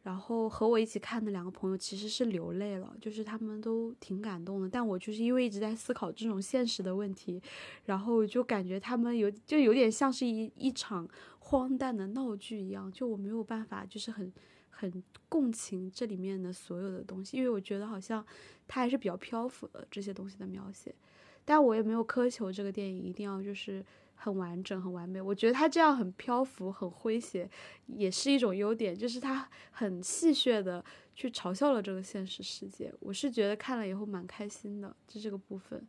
[0.02, 4.70] 然后和我一起看的两个朋友其实是流泪了，就是他们都挺感动的。
[4.70, 7.42] 但我就是因为一直在思考这种现实的问题，
[7.86, 11.08] 然后就感觉他们有就有点像是一一场
[11.40, 14.32] 荒诞的闹剧一样，就我没有办法就是很
[14.70, 18.26] 很共情这里面的所有的东西，因为我觉得好像
[18.68, 20.96] 它还是比较漂浮的这些东西的描写。
[21.44, 23.84] 但我也没有苛求这个电影一定要就是
[24.22, 25.22] 很完整、很完美。
[25.22, 27.50] 我觉得他这样很漂浮、很诙谐，
[27.88, 30.84] 也是一种优点，就是他很戏谑的
[31.16, 32.94] 去嘲笑了这个现实世界。
[33.00, 35.88] 我是觉得看了以后蛮开心的，就这个部分。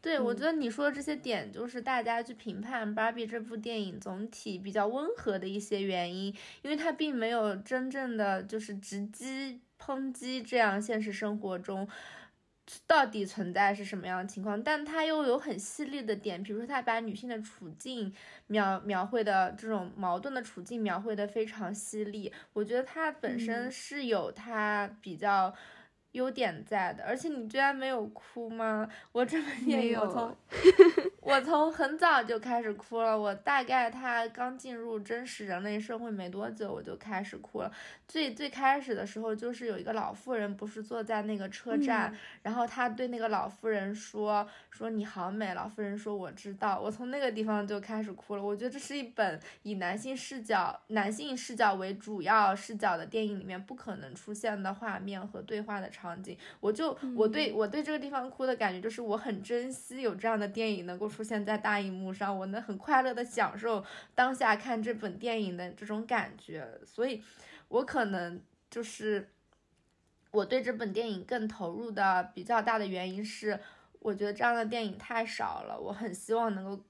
[0.00, 11.86] 对，我觉得你说的这些点，就是大家去评判《芭比》这部电影总体比较温和的一些原因，因为它并没有真正的就是直击抨击这样现实生活中。
[12.86, 14.62] 到底存在是什么样的情况？
[14.62, 18.12] 但它又有很犀利的点，比如说它把女性的处境
[18.46, 22.32] 描描绘的这种矛盾的处境描绘的非常犀利。
[22.52, 25.54] 我觉得它本身是有它比较
[26.12, 27.04] 优点在的。
[27.04, 28.88] 而且你居然没有哭吗？
[29.12, 30.36] 我这么电影我从
[31.28, 33.18] 我从很早就开始哭了。
[33.18, 37.70] 我大概他刚进入真实人类社会没多久，我就开始哭了。
[38.06, 48.42] 最最开始的时候，就是有一个老妇人，不是坐在那个车站，嗯然后他对那个老妇人说：“说你好美。”老妇人说：“我知道。”我从那个地方就开始哭了。
[48.42, 56.36] 我觉得这是一本以男性视角、男性视角为主要视角的电影里面不可能出现的画面和对话的场景。
[56.60, 66.80] 我就我对我对这个地方哭的感觉，就是我很珍惜有这样的电影能够出出现在大荧幕上，我能很快乐的享受当下看这本电影的这种感觉。
[66.84, 67.20] 所以，
[67.66, 68.40] 我可能
[68.70, 69.30] 就是。
[70.30, 73.58] 我对这本电影更投入的比较大的原因是，
[73.98, 76.84] 我觉得这样的电影太少了，我很希望能够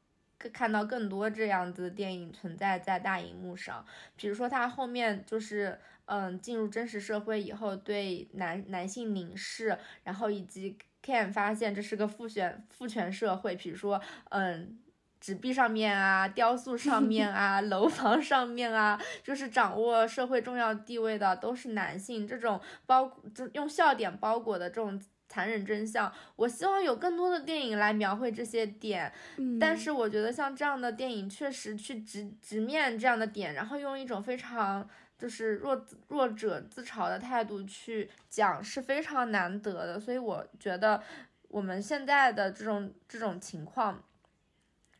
[0.52, 3.86] 看到更多这样子的电影存在在大荧幕上。
[4.16, 14.78] 比如说，他后面就是，嗯，进入真实社会以后，对男男性凝视，然后以及 can 发现这是个父权父权社会，比如说，嗯。
[15.20, 29.12] 纸币上面啊，雕塑上面啊， 楼房上面啊，就是掌握社会重要地位的都是男性，这种包就用笑点包裹的这种残忍真相，我希望有更多的电影来描绘这些点。
[29.36, 40.00] 嗯，但是我觉得像这样的电影，确实去直直面这样的点，然后用一种非常就是弱弱者自嘲的态度去讲，是非常难得的。
[40.00, 41.02] 所以我觉得
[41.48, 44.02] 我们现在的这种这种情况。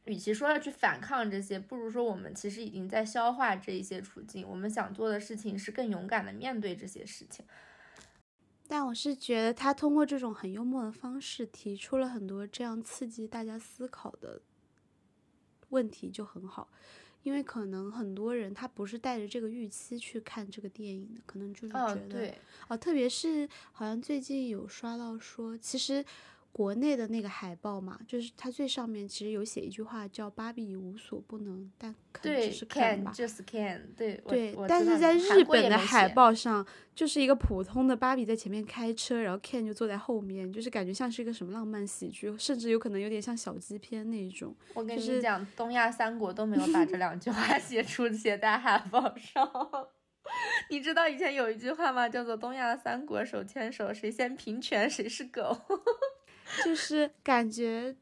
[0.05, 4.43] 与其说要去反抗这些，不如说我们其实已经在消化这一些处境。
[4.49, 7.45] 我们想做的事情是更勇敢的面对这些事情。
[8.68, 14.40] 但我是觉得他通过这种很幽默的方式，提出了很多这样刺激大家思考的
[15.70, 16.68] 问题，就很好。
[17.24, 22.34] 因为可能很多人他不是带着这个预期去看这个电影的，可能就是觉哦，得哦，
[22.68, 26.02] 哦，特别是好像最近有刷到说，其实
[26.59, 33.12] 国内的那个海报嘛，就是它最上面其实有写一句话叫“芭比无所不能，但肯对只是肯，can 吧”。
[33.14, 44.52] just can，对，我对，但是在日本的海报上，就是一个普通的芭比在前面开车，然后 can 就坐在后面，就是感觉像是一个什么浪漫喜剧，甚至有可能有点像小鸡片那一种。
[44.74, 49.48] 我跟就是你讲，东亚三国都没有把这两句话 写出写在海报上。
[50.70, 52.09] 你知道以前有一句话吗？
[52.09, 55.56] 叫做“东亚三国手牵手，谁先平权谁是狗”。
[56.64, 57.94] 就是感觉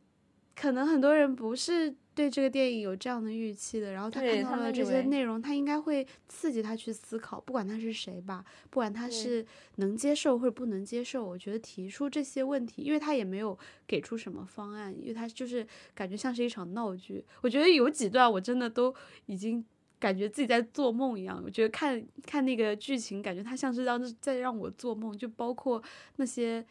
[0.54, 9.44] 可能很多人不是对这个电影有这样的预期的，然后他看到了这些内容，他应该会刺激他去思考，不管他是谁吧，不管他是
[9.76, 17.22] 能接受或者不能接受，我觉得提出这些问题，因为他也没有给出什么方案，因为他就是感觉像是一场闹剧。
[17.42, 18.94] 我觉得有几段我真的都
[19.26, 19.62] 已经
[19.98, 21.42] 感觉自己在做梦一样。
[21.44, 25.82] 我觉得看看那个剧情，感觉他像是让在让我做梦，就包括
[26.16, 26.64] 那些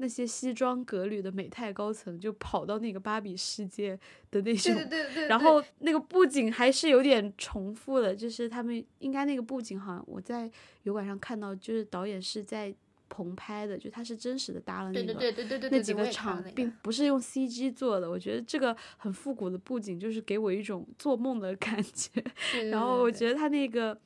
[0.00, 3.98] 那些西装革履的美泰高层，就跑到那个芭比世界
[4.30, 10.50] 的那种，对对对对，然后那个布景还是有点重复的，就是他们应该那个布景好像我在
[10.82, 12.74] 油管上看到，就是导演是在。
[13.12, 15.12] 棚拍的，就他是真实的搭了那个
[15.68, 18.08] 那几个场，并不是用 CG 做的。
[18.08, 22.22] 我觉得这个很复古的布景，就是给我一种做梦的感觉。
[22.70, 24.00] 然后我觉得他那个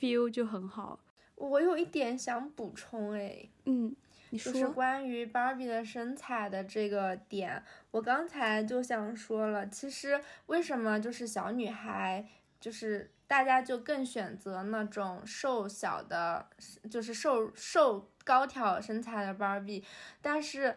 [0.00, 0.98] feel 就很好。
[1.36, 3.94] 我有一点想补充，哎，嗯，
[4.38, 12.26] 就是关于芭比的身材的这个点，我刚才就想说了，其实为什么就是小女孩，
[12.60, 16.46] 就是大家就更选择那种瘦小的，
[16.90, 18.10] 就是瘦瘦。
[18.22, 19.82] 高挑身材的芭比，
[20.20, 20.76] 但是，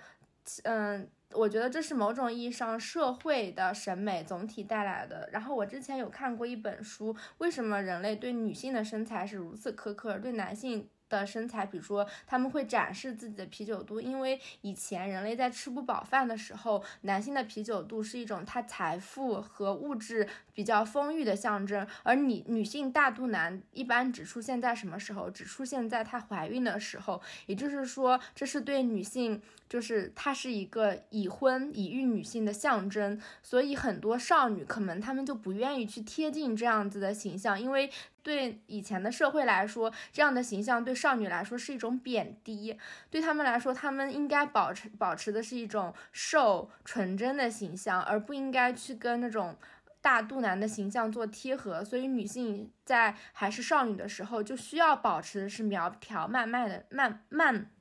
[0.63, 5.29] 嗯，我觉得这是某种意义上社会的审美总体带来的。
[5.31, 10.89] 然后我之前有看过一本书，为什么人类对女性的身材是如此苛刻，对男性？
[11.19, 25.29] 的身材，比如说他们会展示自己的啤酒肚，因为以前人类在吃不饱饭的时候，男性的啤酒肚是一种他财富和物质比较丰裕的象征，而女女性大肚腩一般只出现在什么时候？
[25.29, 37.89] 只出现在她怀孕的时候，也就是说，这是对女性，就是她是一个已婚已育女性的象征，所以很多少女可能她们就不愿意去贴近这样子的形象，因为。
[38.23, 42.79] 对以前的社会来说，这样的形象对少女来说是一种贬低。
[43.09, 49.57] 对他们来说，他们应该保持保持的是一种瘦纯真的形象，而不应该去跟那种
[50.03, 51.83] 大肚腩的形象做贴合。
[51.83, 57.71] 所以，女性在还是少女的时候，就需要保持的是苗条、慢慢的、慢慢、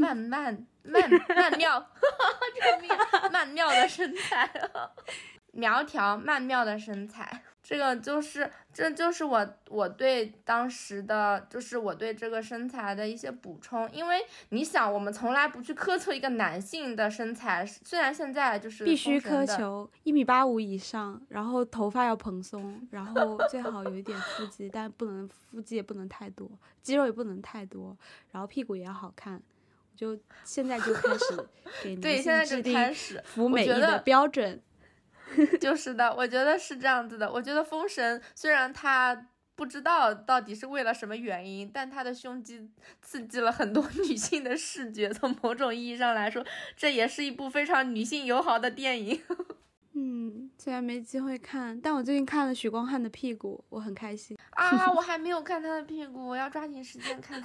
[0.00, 2.90] 慢慢、慢慢妙，救命！
[3.30, 4.50] 曼妙的身材，
[5.52, 7.42] 苗条曼妙的身材。
[7.72, 13.90] 这个就是，这就是我我对当时的，就是我对这个身材的一些补充。
[13.90, 14.18] 因为
[14.50, 26.50] 你想，我们从来不去苛求一个男性的身材，虽然现在就是必须苛求一米八五以上，然后头发要蓬松，然后最好有一点腹肌，但不能腹肌也不能太多，
[26.82, 27.96] 肌肉也不能太多，
[28.32, 29.40] 然后屁股也要好看。
[29.96, 31.48] 就现在就开始
[31.82, 34.60] 给对，现在就开始服美役的标准。
[35.60, 37.30] 就是的，我觉得是这样子的。
[37.30, 42.70] 我觉得封神虽然他不知道到底是为了什么原因，但他的胸肌
[43.00, 45.10] 刺激了很多 女性的视觉。
[45.12, 46.44] 从某种意义上来说，
[46.76, 49.20] 这也是一部非常女性友好的电影。
[49.94, 54.90] 嗯，虽然没机会看，但我最近看了许光汉的屁股，我很开心啊！
[54.90, 57.42] 我还没有看他的屁股，我要抓紧时间看。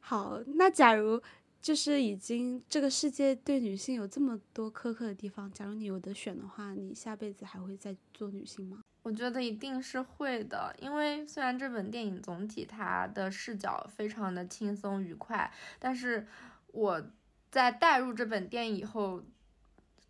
[0.00, 1.22] 好，那假如。
[1.64, 8.82] 就是已经这个世界对女性有这么多苛刻的地方，假如你有得选的话，你下辈子还会再做女性吗？
[9.02, 16.26] 我觉得一定是会的，因为虽然这本电影总体它的视角非常的轻松愉快，但是
[16.66, 17.02] 我
[17.50, 19.24] 在带入这本电影以后，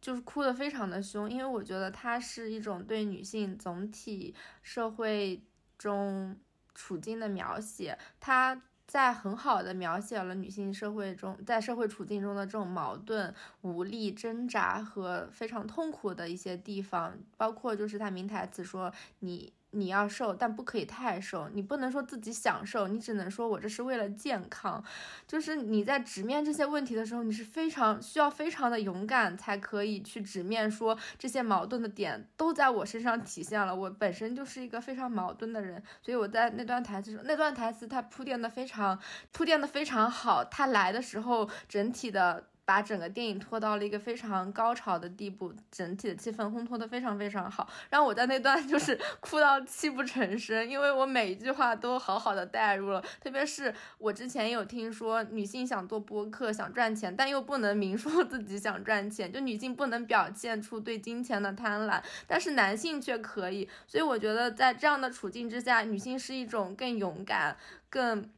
[0.00, 5.40] 就是哭的非常的凶，因为我觉得它是一种对女性总体社会
[5.78, 6.36] 中
[6.74, 8.60] 处境的描写，它。
[8.86, 19.52] 在很好的描写了女性社会中，在社会处境中的这种矛盾、无力、挣扎和非常痛苦的一些地方，包括就是他名台词说你。
[19.74, 21.48] 你要瘦，但不可以太瘦。
[21.52, 24.82] 你不能说自己想瘦，你只能说我这是为了健康。
[25.26, 33.74] 就是你在直面这些问题的时候，你是非常需要非常的勇敢，才可以去直面说这些矛盾的点都在我身上体现了。
[33.74, 38.98] 我本身就是一个非常矛盾的人，所以我在那段台词说，那段台词它铺垫的非常
[39.32, 40.44] 铺垫的非常好。
[40.44, 42.46] 它来的时候，整体的。
[42.64, 53.04] 把整个电影拖到了一个非常高潮的地步，整体的气氛烘托的非常非常好，让我在那段就 是哭到泣不成声，因为我每一句话都好好的带入了。
[53.20, 63.68] 特别是我之前有听说，女性想做播客想赚钱，但又不能明说自己想赚钱，就女性不能表现出对金钱的贪婪，但是男性却可以。
[63.86, 67.56] 所以我觉得在这样的处境之下，女性是一种更勇敢、
[67.90, 68.30] 更。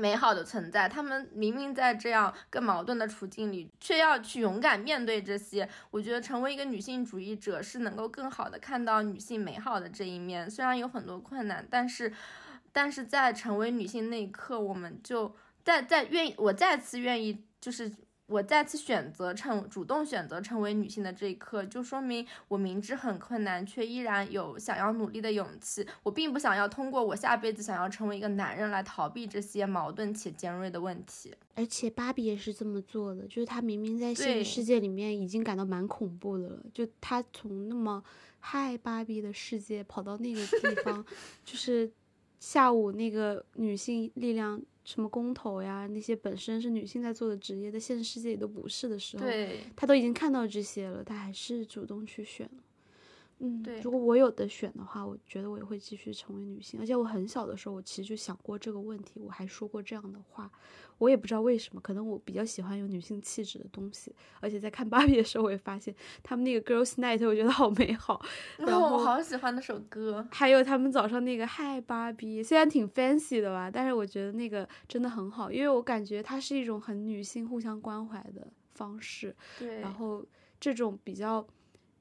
[0.00, 5.68] 美好的存在，他们明明在这样更矛盾的处境里，却要去勇敢面对这些。
[5.90, 10.50] 我觉得成为一个女性主义者是能够更好的看到女性美好的这一面。
[10.50, 12.12] 虽然有很多困难，但是，
[12.72, 17.92] 但是在成为女性那一刻，我们就再再愿意，我再次愿意就是
[18.30, 25.84] 我再次选择成主动选择成为女性的这一刻，就说明我明知很困难，却依然有想要努力的勇气。
[26.04, 31.34] 我并不想要通过我下辈子想要成为一个男人来逃避这些矛盾且尖锐的问题。
[31.56, 38.00] 而且芭比也是这么做的，就是她明明在现对实世界里面已经感到蛮恐怖的了，就她从那么
[38.38, 41.04] 嗨芭比的世界跑到那个地方，
[41.44, 41.90] 就是
[42.38, 52.62] 下午那个女性力量什么工头呀，那些本身是女性在做的职业，在现实世界里都不是的时候，对，她都已经看到这些了，他还是主动去选了。
[53.40, 56.78] 嗯，对如果我有的选的话，我觉得我也会继续成为女性。
[56.78, 60.50] 而且我很小的时候，我其实就想过这个问题，我还说过这样的话。
[60.98, 64.14] 我也不知道为什么，可能我比较喜欢有女性气质的东西。
[64.38, 68.20] 而且在看芭比的时候，我也发现他们那个 Girls Night，我觉得好美好。
[68.58, 70.28] 然然后我好喜欢那首歌。
[70.30, 79.34] 还有他们早上那个嗨芭比，虽然挺 fancy 的吧，但是我觉得那个真的很好，因为我感觉它是一种很女性互相关怀的方式。
[79.58, 80.22] 对，然后
[80.60, 81.46] 这种比较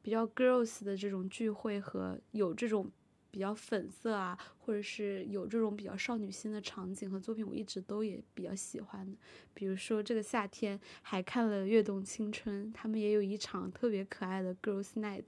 [0.02, 2.90] 比较 girls 的这种聚会和有这种
[3.32, 9.16] 比较粉色啊，或者是有这种比较少女心的场景和作品，我一直都也比较喜欢的。
[9.54, 15.26] 比如说这个夏天还看了《跃动青春》，他们也有一场特别可爱的 girls night。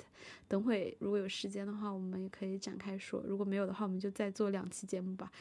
[0.47, 5.31] 等会如果有时间的话，我们也可以展开说；如果没有的话，我们就再做两期节目吧。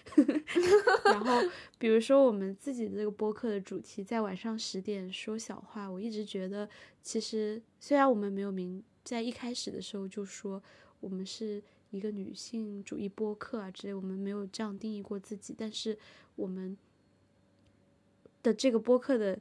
[1.07, 1.41] 然后，
[1.79, 6.69] 比如说我们自己的这个播客的主题，在晚上十点说小话，我一直觉得，
[7.01, 10.63] 其实虽然我们没有明在一开始的时候就说
[11.01, 15.99] 我们是一个女性主义播客啊之类，我们没有这样定义过自己，但是
[16.37, 16.77] 我们
[18.43, 19.39] 的这个播客的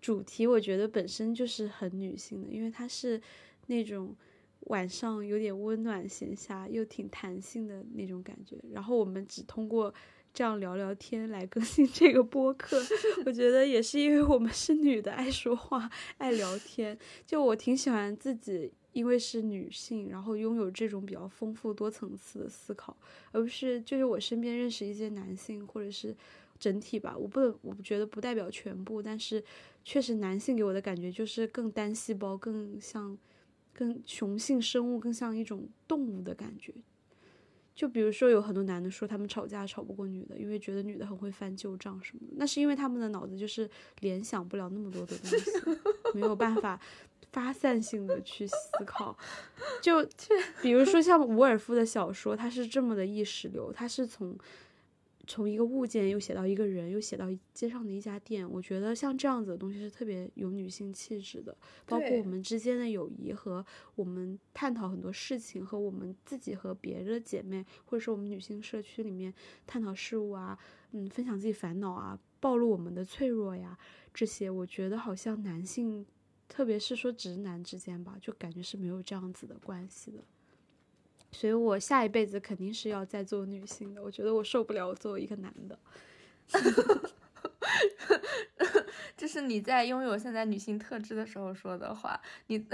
[0.00, 3.20] 主题，我觉得本身就是很女性的，因为它是
[3.66, 4.14] 那种
[4.60, 8.56] 晚上有点温暖闲暇又挺弹性的那种感觉。
[8.70, 9.92] 然后我们只通过
[10.34, 12.78] 这样聊聊天来更新这个播客，
[13.24, 16.98] 我觉得也是因为我们是女的，爱说话，爱聊天。
[17.24, 22.94] 就我挺喜欢自己，因为是女性，然后拥有这种比较丰富多层次的思考，
[23.32, 26.14] 而不是就是我身边认识一些男性或者是。
[26.56, 29.42] 整体吧，我不能，我觉得不代表全部，但是
[29.84, 33.18] 确实男性给我的感觉就是更单细胞，更像
[33.72, 36.72] 更雄性生物，更像一种动物的感觉。
[37.74, 43.68] 就比如说，有很多男的说他们吵架吵不过女的，因为觉得女的很会翻旧账什么的，那是因为他们的脑子就是
[44.00, 45.36] 联想不了那么多的东西，
[46.14, 46.80] 没有办法
[47.32, 48.54] 发散性的去思
[48.86, 49.16] 考。
[49.82, 50.06] 就
[50.62, 54.38] 比如说像伍尔夫的小说，它是这么的意识流，它是从。
[55.26, 61.56] 从一个物件又写到一个人，又写到街上的一家店，我觉得像这样子的东西是特别有女性气质的，
[61.86, 63.64] 包括我们之间的友谊和
[63.94, 69.32] 我们探讨很多事情，和我们自己和别的姐妹，或者是我们女性社区里面
[69.66, 70.58] 探讨事物啊，
[70.92, 73.78] 嗯，分享自己烦恼啊，暴露我们的脆弱呀，
[74.12, 76.04] 这些我觉得好像男性，
[76.48, 80.22] 特别是说直男之间吧，就感觉是没有这样子的关系的。
[81.34, 84.00] 所以我下一辈子肯定是要再做女性的。
[84.02, 85.78] 我觉得我受不了我作为一个男的。
[89.16, 92.20] 这是你在拥有现在女性特质的时候说的话。
[92.46, 92.64] 你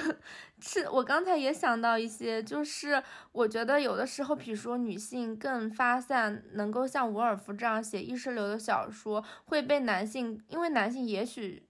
[0.60, 3.02] 是我刚才也想到一些，就是
[3.32, 11.66] 我觉得有的时候，比如说女性更发散，能够像伍尔夫这样写意识流的小说，会被男性，因为男性也许。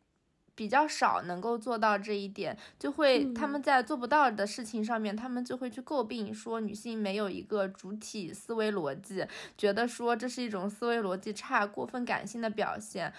[0.56, 9.24] 比较少能够做到这一点，就会他们在做不到的事情上面，他们就会去诟病说女性没有一个主体思维逻辑，
[9.56, 13.12] 觉得说这是一种思维逻辑差、过分感性的表现。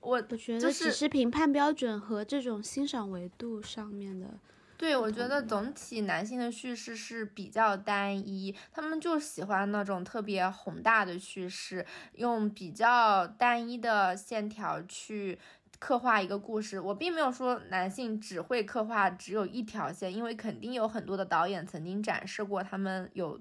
[0.00, 4.26] 我我觉得就是只是评判标准和这种欣赏维度上面的。
[4.78, 11.84] 对，我觉得总体男性的叙事是比较单一，他们就喜欢那种特别宏大的叙事，
[12.14, 15.38] 用比较单一的线条去
[15.80, 16.78] 刻画一个故事。
[16.78, 23.40] 我并没有说男性只会刻画只有一条线，因为肯定有很多的导演曾经展示过他们有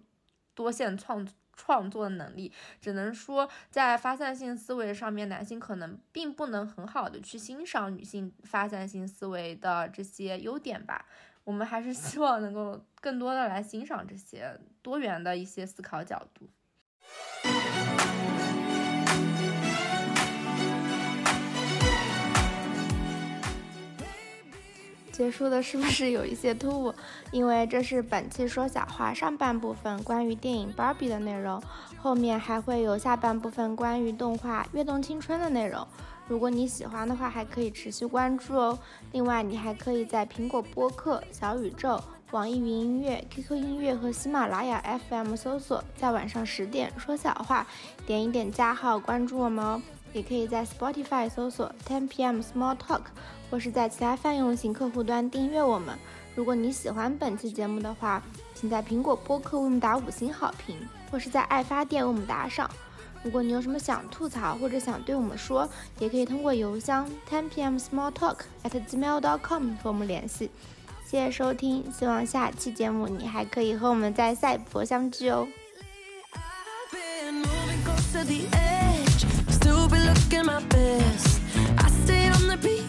[0.56, 11.06] 多线创创作的能力，只能说在发散性思维上面，男性可能并不能很好的去欣赏女性发散性思维的这些优点吧。
[11.44, 16.48] 我们还是 希望能够更多的来欣赏这些多元的一些思考角度。
[25.20, 26.94] 结束的是不是有一些突兀？
[27.32, 31.62] 因为这是本期说小话上半部分关于电影《芭比》的内容，
[31.98, 35.86] 后面还会有下半部分关于动画《跃动青春》的内容。
[36.30, 38.80] 如果你喜欢的话，还可以持续关注哦。
[39.12, 42.02] 另外，你还可以在苹果播客、小宇宙、
[42.32, 47.68] 网易云音乐、QQ 音乐和喜马拉雅 FM 搜索，在晚上十点说小话，
[48.08, 49.82] 点一点加号关注我们哦。
[50.14, 53.02] 也可以在 Spotify 搜索 10PM Small Talk，
[53.50, 55.98] 或是在其他泛用型客户端订阅我们。
[56.36, 58.24] 如果你喜欢本期节目的话，
[58.56, 60.78] 请在苹果播客为我们打五星好评，
[61.12, 62.70] 或是在爱发电为我们打赏。
[63.22, 70.50] 如果你有什么想吐槽或者想对我们说，也可以通过邮箱 10pmsmalltalk@gmail.com 和我们联系。
[71.06, 75.46] 谢谢收听，希望下期节目你还可以和我们在赛博相聚哦。
[79.50, 81.42] Stupid looking my best.
[81.78, 82.89] I stay on the beat,